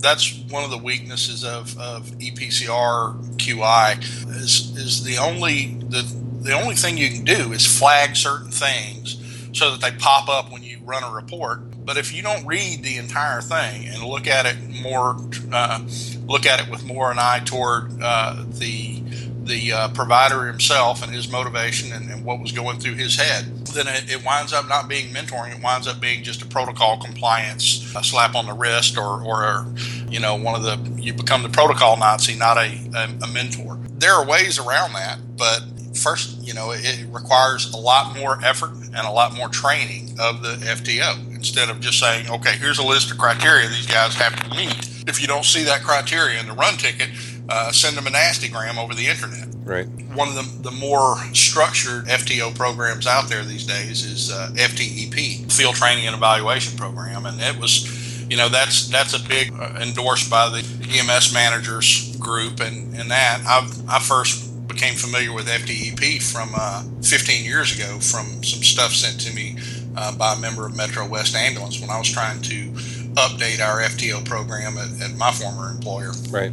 that's 0.03 0.37
one 0.49 0.63
of 0.63 0.69
the 0.69 0.77
weaknesses 0.77 1.43
of, 1.43 1.77
of 1.79 2.05
EPCR 2.19 3.37
QI 3.37 3.99
is 4.29 4.77
is 4.77 5.03
the 5.03 5.17
only 5.17 5.75
the 5.89 6.03
the 6.41 6.51
only 6.51 6.75
thing 6.75 6.97
you 6.97 7.09
can 7.09 7.23
do 7.23 7.53
is 7.53 7.65
flag 7.65 8.15
certain 8.15 8.51
things 8.51 9.17
so 9.53 9.71
that 9.71 9.81
they 9.81 9.97
pop 9.97 10.27
up 10.27 10.51
when 10.51 10.61
you 10.61 10.77
run 10.83 11.03
a 11.03 11.11
report. 11.11 11.61
But 11.85 11.97
if 11.97 12.13
you 12.13 12.21
don't 12.21 12.45
read 12.45 12.83
the 12.83 12.97
entire 12.97 13.41
thing 13.41 13.87
and 13.87 14.03
look 14.03 14.27
at 14.27 14.45
it 14.45 14.57
more, 14.81 15.17
uh, 15.51 15.79
look 16.25 16.45
at 16.45 16.61
it 16.61 16.69
with 16.69 16.83
more 16.83 17.11
an 17.11 17.19
eye 17.19 17.41
toward 17.45 17.91
uh, 18.01 18.43
the 18.47 19.01
the 19.43 19.73
uh, 19.73 19.87
provider 19.89 20.47
himself 20.47 21.03
and 21.03 21.13
his 21.13 21.29
motivation 21.29 21.91
and, 21.91 22.09
and, 22.09 22.23
what 22.23 22.39
was 22.39 22.53
going 22.53 22.79
through 22.79 22.93
his 22.93 23.17
head, 23.17 23.62
then 23.73 23.88
it, 23.88 24.12
it, 24.12 24.25
winds 24.25 24.53
up 24.53 24.67
not 24.67 24.88
being 24.88 25.13
mentoring. 25.13 25.55
It 25.55 25.63
winds 25.63 25.88
up 25.88 25.99
being 25.99 26.23
just 26.23 26.41
a 26.41 26.45
protocol 26.45 26.99
compliance, 26.99 27.93
a 27.95 28.03
slap 28.03 28.36
on 28.36 28.45
the 28.45 28.53
wrist, 28.53 28.97
or, 28.97 29.23
or 29.23 29.65
you 30.09 30.19
know, 30.19 30.36
one 30.36 30.55
of 30.55 30.63
the 30.63 31.01
you 31.01 31.13
become 31.13 31.43
the 31.43 31.49
protocol 31.49 31.97
Nazi, 31.97 32.36
not 32.36 32.57
a, 32.57 32.77
a, 32.95 33.09
a 33.23 33.27
mentor. 33.27 33.79
There 33.97 34.13
are 34.13 34.25
ways 34.25 34.59
around 34.59 34.93
that, 34.93 35.19
but 35.38 35.62
first, 35.95 36.41
you 36.41 36.53
know, 36.53 36.71
it 36.71 37.05
requires 37.12 37.73
a 37.73 37.77
lot 37.77 38.17
more 38.17 38.43
effort 38.43 38.71
and 38.71 39.07
a 39.07 39.12
lot 39.12 39.36
more 39.36 39.49
training 39.49 40.15
of 40.19 40.41
the 40.41 40.55
FTO 40.55 41.36
instead 41.36 41.69
of 41.69 41.79
just 41.79 41.99
saying, 41.99 42.29
okay, 42.29 42.57
here's 42.57 42.79
a 42.79 42.83
list 42.83 43.12
of 43.12 43.17
criteria 43.17 43.67
these 43.67 43.88
guys 43.88 44.15
have 44.15 44.36
to 44.36 44.49
meet. 44.55 44.89
If 45.07 45.21
you 45.21 45.27
don't 45.27 45.45
see 45.45 45.63
that 45.63 45.83
criteria 45.83 46.39
in 46.39 46.47
the 46.47 46.53
run 46.53 46.75
ticket, 46.77 47.09
uh, 47.49 47.71
send 47.71 47.97
them 47.97 48.08
a 48.08 48.10
nasty 48.10 48.49
gram 48.49 48.77
over 48.77 48.93
the 48.93 49.08
internet. 49.08 49.47
Right. 49.63 49.88
One 50.13 50.27
of 50.29 50.36
the, 50.36 50.69
the 50.69 50.75
more 50.75 51.17
structured 51.34 52.06
FTO 52.06 52.56
programs 52.56 53.08
out 53.08 53.29
there 53.29 53.43
these 53.43 53.65
days 53.65 54.03
is 54.03 54.32
uh, 54.32 54.51
FTEP, 54.53 55.51
Field 55.51 55.75
Training 55.75 56.06
and 56.06 56.15
Evaluation 56.15 56.77
Program, 56.77 57.25
and 57.25 57.39
it 57.41 57.58
was, 57.60 58.27
you 58.29 58.38
know, 58.38 58.49
that's 58.49 58.88
that's 58.89 59.13
a 59.13 59.27
big 59.27 59.53
uh, 59.53 59.77
endorsed 59.82 60.29
by 60.29 60.49
the 60.49 60.60
EMS 60.60 61.34
managers 61.34 62.15
group, 62.17 62.60
and 62.60 62.95
and 62.95 63.10
that 63.12 63.41
I've 63.47 63.89
I 63.89 63.99
first 63.99 64.67
became 64.67 64.95
familiar 64.95 65.34
with 65.34 65.47
FTEP 65.47 66.21
from 66.21 66.51
uh, 66.56 66.84
15 67.03 67.45
years 67.45 67.75
ago 67.75 67.99
from 67.99 68.43
some 68.43 68.63
stuff 68.63 68.91
sent 68.91 69.19
to 69.21 69.34
me 69.34 69.58
uh, 69.95 70.15
by 70.15 70.34
a 70.34 70.39
member 70.39 70.65
of 70.65 70.75
Metro 70.75 71.08
West 71.08 71.36
Ambulance 71.36 71.79
when 71.79 71.89
I 71.89 71.97
was 71.97 72.10
trying 72.10 72.41
to 72.41 72.73
update 73.15 73.60
our 73.60 73.82
FTO 73.82 74.26
program 74.26 74.78
at, 74.78 75.02
at 75.02 75.15
my 75.17 75.32
former 75.32 75.69
employer. 75.69 76.12
Right. 76.30 76.52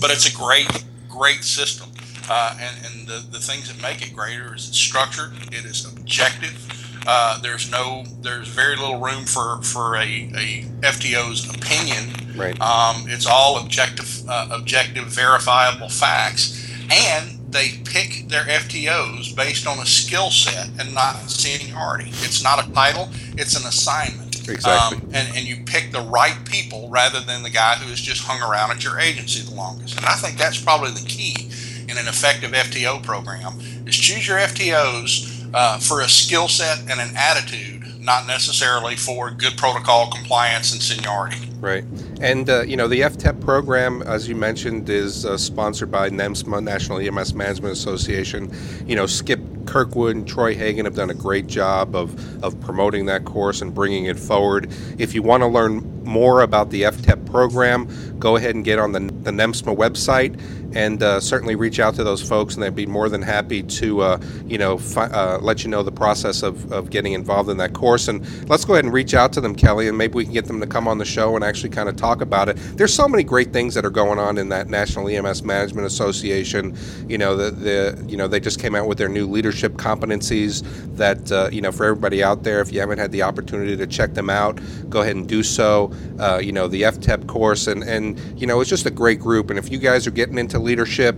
But 0.00 0.10
it's 0.10 0.32
a 0.32 0.36
great, 0.36 0.68
great 1.08 1.44
system. 1.44 1.90
Uh, 2.28 2.56
and, 2.60 2.76
and 2.86 3.08
the, 3.08 3.24
the 3.30 3.38
things 3.38 3.72
that 3.72 3.80
make 3.80 4.02
it 4.02 4.14
greater 4.14 4.54
is 4.54 4.68
it's 4.68 4.78
structured, 4.78 5.32
it 5.52 5.64
is 5.64 5.84
objective. 5.84 6.62
Uh, 7.06 7.40
there's 7.40 7.70
no, 7.70 8.04
there's 8.20 8.48
very 8.48 8.74
little 8.74 8.98
room 8.98 9.24
for 9.24 9.62
for 9.62 9.94
a, 9.94 10.02
a 10.02 10.64
FTO's 10.80 11.48
opinion. 11.54 12.36
Right. 12.36 12.60
Um, 12.60 13.04
it's 13.06 13.26
all 13.26 13.60
objective, 13.60 14.28
uh, 14.28 14.48
objective, 14.50 15.04
verifiable 15.04 15.88
facts, 15.88 16.68
and 16.90 17.52
they 17.52 17.78
pick 17.84 18.28
their 18.28 18.42
FTOs 18.42 19.36
based 19.36 19.68
on 19.68 19.78
a 19.78 19.86
skill 19.86 20.30
set 20.30 20.68
and 20.80 20.92
not 20.94 21.30
seniority. 21.30 22.10
It's 22.10 22.42
not 22.42 22.66
a 22.66 22.72
title; 22.72 23.08
it's 23.36 23.54
an 23.54 23.68
assignment. 23.68 24.25
Exactly. 24.48 24.98
Um, 24.98 25.04
and, 25.14 25.36
and 25.36 25.46
you 25.46 25.56
pick 25.64 25.92
the 25.92 26.00
right 26.00 26.36
people 26.44 26.88
rather 26.88 27.20
than 27.20 27.42
the 27.42 27.50
guy 27.50 27.74
who 27.74 27.90
has 27.90 28.00
just 28.00 28.22
hung 28.22 28.40
around 28.40 28.70
at 28.70 28.84
your 28.84 28.98
agency 28.98 29.42
the 29.42 29.54
longest. 29.54 29.96
And 29.96 30.06
I 30.06 30.14
think 30.14 30.38
that's 30.38 30.60
probably 30.60 30.90
the 30.92 31.06
key 31.06 31.48
in 31.88 31.98
an 31.98 32.08
effective 32.08 32.50
FTO 32.52 33.02
program 33.02 33.60
is 33.86 33.96
choose 33.96 34.26
your 34.26 34.38
FTOs 34.38 35.50
uh, 35.54 35.78
for 35.78 36.00
a 36.00 36.08
skill 36.08 36.48
set 36.48 36.80
and 36.90 37.00
an 37.00 37.14
attitude 37.16 37.76
not 38.06 38.26
necessarily 38.26 38.96
for 38.96 39.30
good 39.30 39.56
protocol 39.56 40.10
compliance 40.10 40.72
and 40.72 40.80
seniority. 40.80 41.50
Right. 41.60 41.84
And, 42.20 42.48
uh, 42.48 42.62
you 42.62 42.76
know, 42.76 42.88
the 42.88 43.00
FTEP 43.00 43.40
program, 43.42 44.02
as 44.02 44.26
you 44.26 44.34
mentioned, 44.34 44.88
is 44.88 45.26
uh, 45.26 45.36
sponsored 45.36 45.90
by 45.90 46.08
NEMSMA, 46.08 46.62
National 46.62 46.98
EMS 46.98 47.34
Management 47.34 47.72
Association. 47.72 48.50
You 48.86 48.96
know, 48.96 49.06
Skip 49.06 49.40
Kirkwood 49.66 50.16
and 50.16 50.26
Troy 50.26 50.54
Hagen 50.54 50.86
have 50.86 50.94
done 50.94 51.10
a 51.10 51.14
great 51.14 51.46
job 51.46 51.94
of, 51.94 52.42
of 52.42 52.58
promoting 52.60 53.06
that 53.06 53.26
course 53.26 53.60
and 53.60 53.74
bringing 53.74 54.06
it 54.06 54.18
forward. 54.18 54.72
If 54.98 55.14
you 55.14 55.22
want 55.22 55.42
to 55.42 55.46
learn 55.46 56.04
more 56.04 56.40
about 56.40 56.70
the 56.70 56.82
FTEP 56.82 57.30
program, 57.30 57.88
go 58.18 58.36
ahead 58.36 58.54
and 58.54 58.64
get 58.64 58.78
on 58.78 58.92
the, 58.92 59.00
the 59.00 59.30
NEMSMA 59.30 59.76
website 59.76 60.40
and 60.74 61.02
uh, 61.02 61.18
certainly 61.20 61.54
reach 61.54 61.80
out 61.80 61.94
to 61.94 62.04
those 62.04 62.26
folks, 62.26 62.54
and 62.54 62.62
they'd 62.62 62.74
be 62.74 62.86
more 62.86 63.08
than 63.08 63.22
happy 63.22 63.62
to, 63.62 64.02
uh, 64.02 64.20
you 64.46 64.58
know, 64.58 64.76
fi- 64.76 65.06
uh, 65.06 65.38
let 65.38 65.64
you 65.64 65.70
know 65.70 65.82
the 65.82 65.92
process 65.92 66.42
of, 66.42 66.70
of 66.70 66.90
getting 66.90 67.14
involved 67.14 67.48
in 67.48 67.56
that 67.56 67.72
course. 67.72 68.08
And 68.08 68.22
let's 68.48 68.64
go 68.64 68.74
ahead 68.74 68.84
and 68.84 68.92
reach 68.92 69.14
out 69.14 69.32
to 69.34 69.40
them, 69.40 69.54
Kelly, 69.54 69.88
and 69.88 69.96
maybe 69.96 70.14
we 70.14 70.24
can 70.24 70.34
get 70.34 70.44
them 70.46 70.60
to 70.60 70.66
come 70.66 70.86
on 70.86 70.98
the 70.98 71.04
show 71.04 71.34
and 71.34 71.42
actually 71.42 71.70
kind 71.70 71.88
of 71.88 71.96
talk 72.06 72.20
about 72.20 72.48
it. 72.48 72.56
There's 72.76 72.94
so 72.94 73.08
many 73.08 73.24
great 73.24 73.52
things 73.52 73.74
that 73.74 73.84
are 73.84 73.90
going 73.90 74.18
on 74.18 74.38
in 74.38 74.48
that 74.50 74.68
National 74.68 75.08
EMS 75.08 75.42
Management 75.42 75.86
Association. 75.86 76.76
You 77.08 77.18
know, 77.18 77.36
the, 77.36 77.50
the 77.50 78.04
you 78.08 78.16
know 78.16 78.28
they 78.28 78.40
just 78.40 78.60
came 78.60 78.74
out 78.74 78.86
with 78.86 78.98
their 78.98 79.08
new 79.08 79.26
leadership 79.26 79.72
competencies. 79.74 80.62
That 80.96 81.32
uh, 81.32 81.48
you 81.52 81.60
know, 81.60 81.72
for 81.72 81.84
everybody 81.84 82.22
out 82.22 82.42
there, 82.42 82.60
if 82.60 82.72
you 82.72 82.80
haven't 82.80 82.98
had 82.98 83.12
the 83.12 83.22
opportunity 83.22 83.76
to 83.76 83.86
check 83.86 84.14
them 84.14 84.30
out, 84.30 84.60
go 84.88 85.00
ahead 85.00 85.16
and 85.16 85.28
do 85.28 85.42
so. 85.42 85.92
Uh, 86.18 86.38
you 86.42 86.52
know, 86.52 86.68
the 86.68 86.82
FTEP 86.82 87.26
course, 87.26 87.66
and 87.66 87.82
and 87.82 88.18
you 88.40 88.46
know, 88.46 88.60
it's 88.60 88.70
just 88.70 88.86
a 88.86 88.90
great 88.90 89.20
group. 89.20 89.50
And 89.50 89.58
if 89.58 89.70
you 89.70 89.78
guys 89.78 90.06
are 90.06 90.12
getting 90.12 90.38
into 90.38 90.58
leadership, 90.58 91.16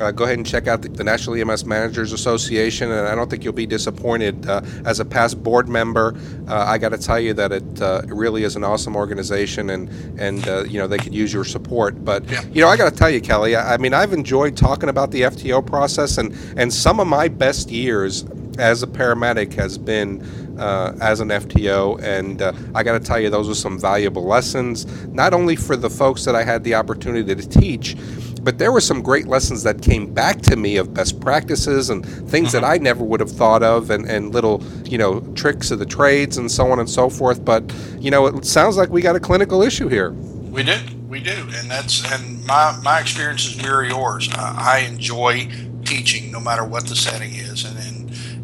uh, 0.00 0.10
go 0.12 0.24
ahead 0.24 0.38
and 0.38 0.46
check 0.46 0.66
out 0.68 0.82
the, 0.82 0.88
the, 0.88 1.04
National 1.04 1.34
EMS 1.36 1.64
Managers 1.64 2.12
Association. 2.12 2.92
And 2.92 3.08
I 3.08 3.14
don't 3.14 3.28
think 3.28 3.42
you'll 3.42 3.52
be 3.52 3.66
disappointed. 3.66 4.46
Uh, 4.46 4.60
as 4.84 5.00
a 5.00 5.04
past 5.04 5.42
board 5.42 5.68
member, 5.68 6.14
uh, 6.46 6.64
I 6.66 6.78
got 6.78 6.90
to 6.90 6.98
tell 6.98 7.18
you 7.18 7.34
that 7.34 7.52
it, 7.52 7.82
uh, 7.82 8.02
it, 8.04 8.12
really 8.12 8.44
is 8.44 8.56
an 8.56 8.64
awesome 8.64 8.96
organization, 8.96 9.70
and 9.70 9.88
and 10.20 10.27
uh, 10.46 10.64
you 10.64 10.78
know 10.78 10.86
they 10.86 10.98
could 10.98 11.14
use 11.14 11.32
your 11.32 11.44
support. 11.44 12.04
But 12.04 12.28
yeah. 12.30 12.42
you 12.52 12.60
know, 12.60 12.68
I 12.68 12.76
got 12.76 12.90
to 12.90 12.96
tell 12.96 13.10
you, 13.10 13.20
Kelly, 13.20 13.56
I, 13.56 13.74
I 13.74 13.76
mean, 13.78 13.94
I've 13.94 14.12
enjoyed 14.12 14.56
talking 14.56 14.88
about 14.88 15.10
the 15.10 15.22
FTO 15.22 15.66
process, 15.66 16.18
and 16.18 16.34
and 16.56 16.72
some 16.72 17.00
of 17.00 17.06
my 17.06 17.28
best 17.28 17.70
years 17.70 18.24
as 18.58 18.82
a 18.82 18.86
paramedic 18.86 19.54
has 19.54 19.78
been 19.78 20.20
uh, 20.58 20.92
as 21.00 21.20
an 21.20 21.28
FTO, 21.28 22.02
and 22.02 22.42
uh, 22.42 22.52
I 22.74 22.82
got 22.82 22.92
to 22.92 23.00
tell 23.00 23.20
you, 23.20 23.30
those 23.30 23.48
are 23.48 23.54
some 23.54 23.78
valuable 23.78 24.24
lessons, 24.24 24.86
not 25.08 25.32
only 25.32 25.56
for 25.56 25.76
the 25.76 25.88
folks 25.88 26.24
that 26.24 26.34
I 26.34 26.42
had 26.42 26.64
the 26.64 26.74
opportunity 26.74 27.34
to 27.34 27.48
teach, 27.48 27.96
but 28.48 28.56
there 28.56 28.72
were 28.72 28.80
some 28.80 29.02
great 29.02 29.26
lessons 29.26 29.62
that 29.62 29.82
came 29.82 30.14
back 30.14 30.40
to 30.40 30.56
me 30.56 30.78
of 30.78 30.94
best 30.94 31.20
practices 31.20 31.90
and 31.90 32.02
things 32.30 32.50
that 32.52 32.62
mm-hmm. 32.62 32.72
I 32.72 32.78
never 32.78 33.04
would 33.04 33.20
have 33.20 33.30
thought 33.30 33.62
of, 33.62 33.90
and, 33.90 34.08
and 34.08 34.32
little, 34.32 34.64
you 34.86 34.96
know, 34.96 35.20
tricks 35.34 35.70
of 35.70 35.80
the 35.80 35.84
trades 35.84 36.38
and 36.38 36.50
so 36.50 36.72
on 36.72 36.78
and 36.78 36.88
so 36.88 37.10
forth. 37.10 37.44
But, 37.44 37.70
you 37.98 38.10
know, 38.10 38.26
it 38.26 38.46
sounds 38.46 38.78
like 38.78 38.88
we 38.88 39.02
got 39.02 39.16
a 39.16 39.20
clinical 39.20 39.60
issue 39.60 39.88
here. 39.88 40.12
We 40.12 40.62
do. 40.62 40.78
We 41.08 41.20
do. 41.20 41.46
And 41.56 41.70
that's, 41.70 42.10
and 42.10 42.42
my, 42.46 42.74
my 42.82 43.00
experience 43.00 43.44
is 43.44 43.62
mirror 43.62 43.84
yours. 43.84 44.30
I, 44.32 44.76
I 44.76 44.78
enjoy 44.88 45.50
teaching 45.84 46.32
no 46.32 46.40
matter 46.40 46.64
what 46.64 46.86
the 46.86 46.96
setting 46.96 47.34
is. 47.34 47.66
And, 47.66 47.78
and 47.78 47.97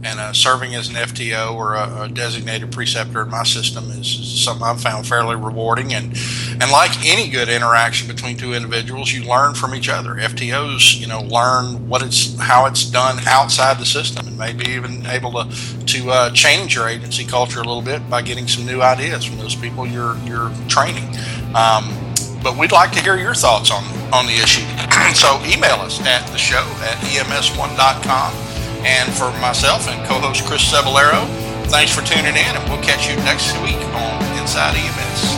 and 0.05 0.21
uh, 0.21 0.33
serving 0.33 0.75
as 0.75 0.89
an 0.89 0.95
FTO 0.97 1.55
or 1.55 1.75
a, 1.75 2.03
a, 2.03 2.09
designated 2.09 2.71
preceptor 2.71 3.23
in 3.23 3.31
my 3.31 3.43
system 3.43 3.91
is, 3.91 4.43
something 4.45 4.67
I've 4.67 4.81
found 4.81 5.07
fairly 5.07 5.37
rewarding. 5.37 5.95
And 5.95 6.15
and 6.61 6.71
like 6.71 7.05
any 7.07 7.31
good 7.31 7.49
interaction 7.49 8.07
between 8.07 8.37
two 8.37 8.53
individuals, 8.53 9.13
you 9.13 9.25
learn 9.25 9.55
from 9.55 9.75
each 9.75 9.89
other. 9.89 10.15
FTOs, 10.15 11.01
you 11.01 11.07
know, 11.07 11.23
learn 11.23 11.89
what 11.89 12.03
it's 12.03 12.39
how 12.39 12.67
it's 12.67 12.85
done 12.85 13.19
outside 13.27 13.79
the 13.79 13.87
system, 13.87 14.29
and 14.29 14.37
maybe 14.37 14.71
even 14.71 15.07
able 15.07 15.33
to 15.33 15.87
to 15.87 16.11
uh, 16.11 16.31
change 16.31 16.75
your 16.75 16.89
agency 16.89 17.25
culture 17.25 17.61
a 17.61 17.65
little 17.65 17.83
bit 17.83 18.09
by 18.11 18.21
getting 18.21 18.47
some 18.47 18.67
new 18.67 18.83
ideas 18.83 19.25
from 19.25 19.39
those 19.39 19.55
people 19.55 19.87
you're 19.87 20.17
you're 20.19 20.53
training. 20.69 21.09
Um, 21.55 21.91
but 22.43 22.59
we'd 22.59 22.73
like 22.73 22.93
to 22.93 23.01
hear 23.01 23.17
your 23.17 23.35
thoughts 23.35 23.71
on 23.71 23.85
on 24.13 24.27
the 24.27 24.35
issue. 24.35 24.67
so 25.15 25.41
email 25.47 25.81
us 25.81 26.01
at 26.07 26.27
the 26.31 26.39
show 26.39 26.65
at 26.83 26.99
ems1.com 27.07 28.54
and 28.85 29.13
for 29.13 29.31
myself 29.41 29.89
and 29.89 30.05
co 30.07 30.21
host 30.21 30.45
Chris 30.45 30.63
Cebollero, 30.71 31.27
thanks 31.69 31.95
for 31.95 32.03
tuning 32.03 32.37
in, 32.37 32.57
and 32.57 32.69
we'll 32.69 32.83
catch 32.83 33.09
you 33.09 33.17
next 33.25 33.53
week 33.63 33.81
on 33.97 34.39
Inside 34.39 34.77
EMS. 34.77 35.34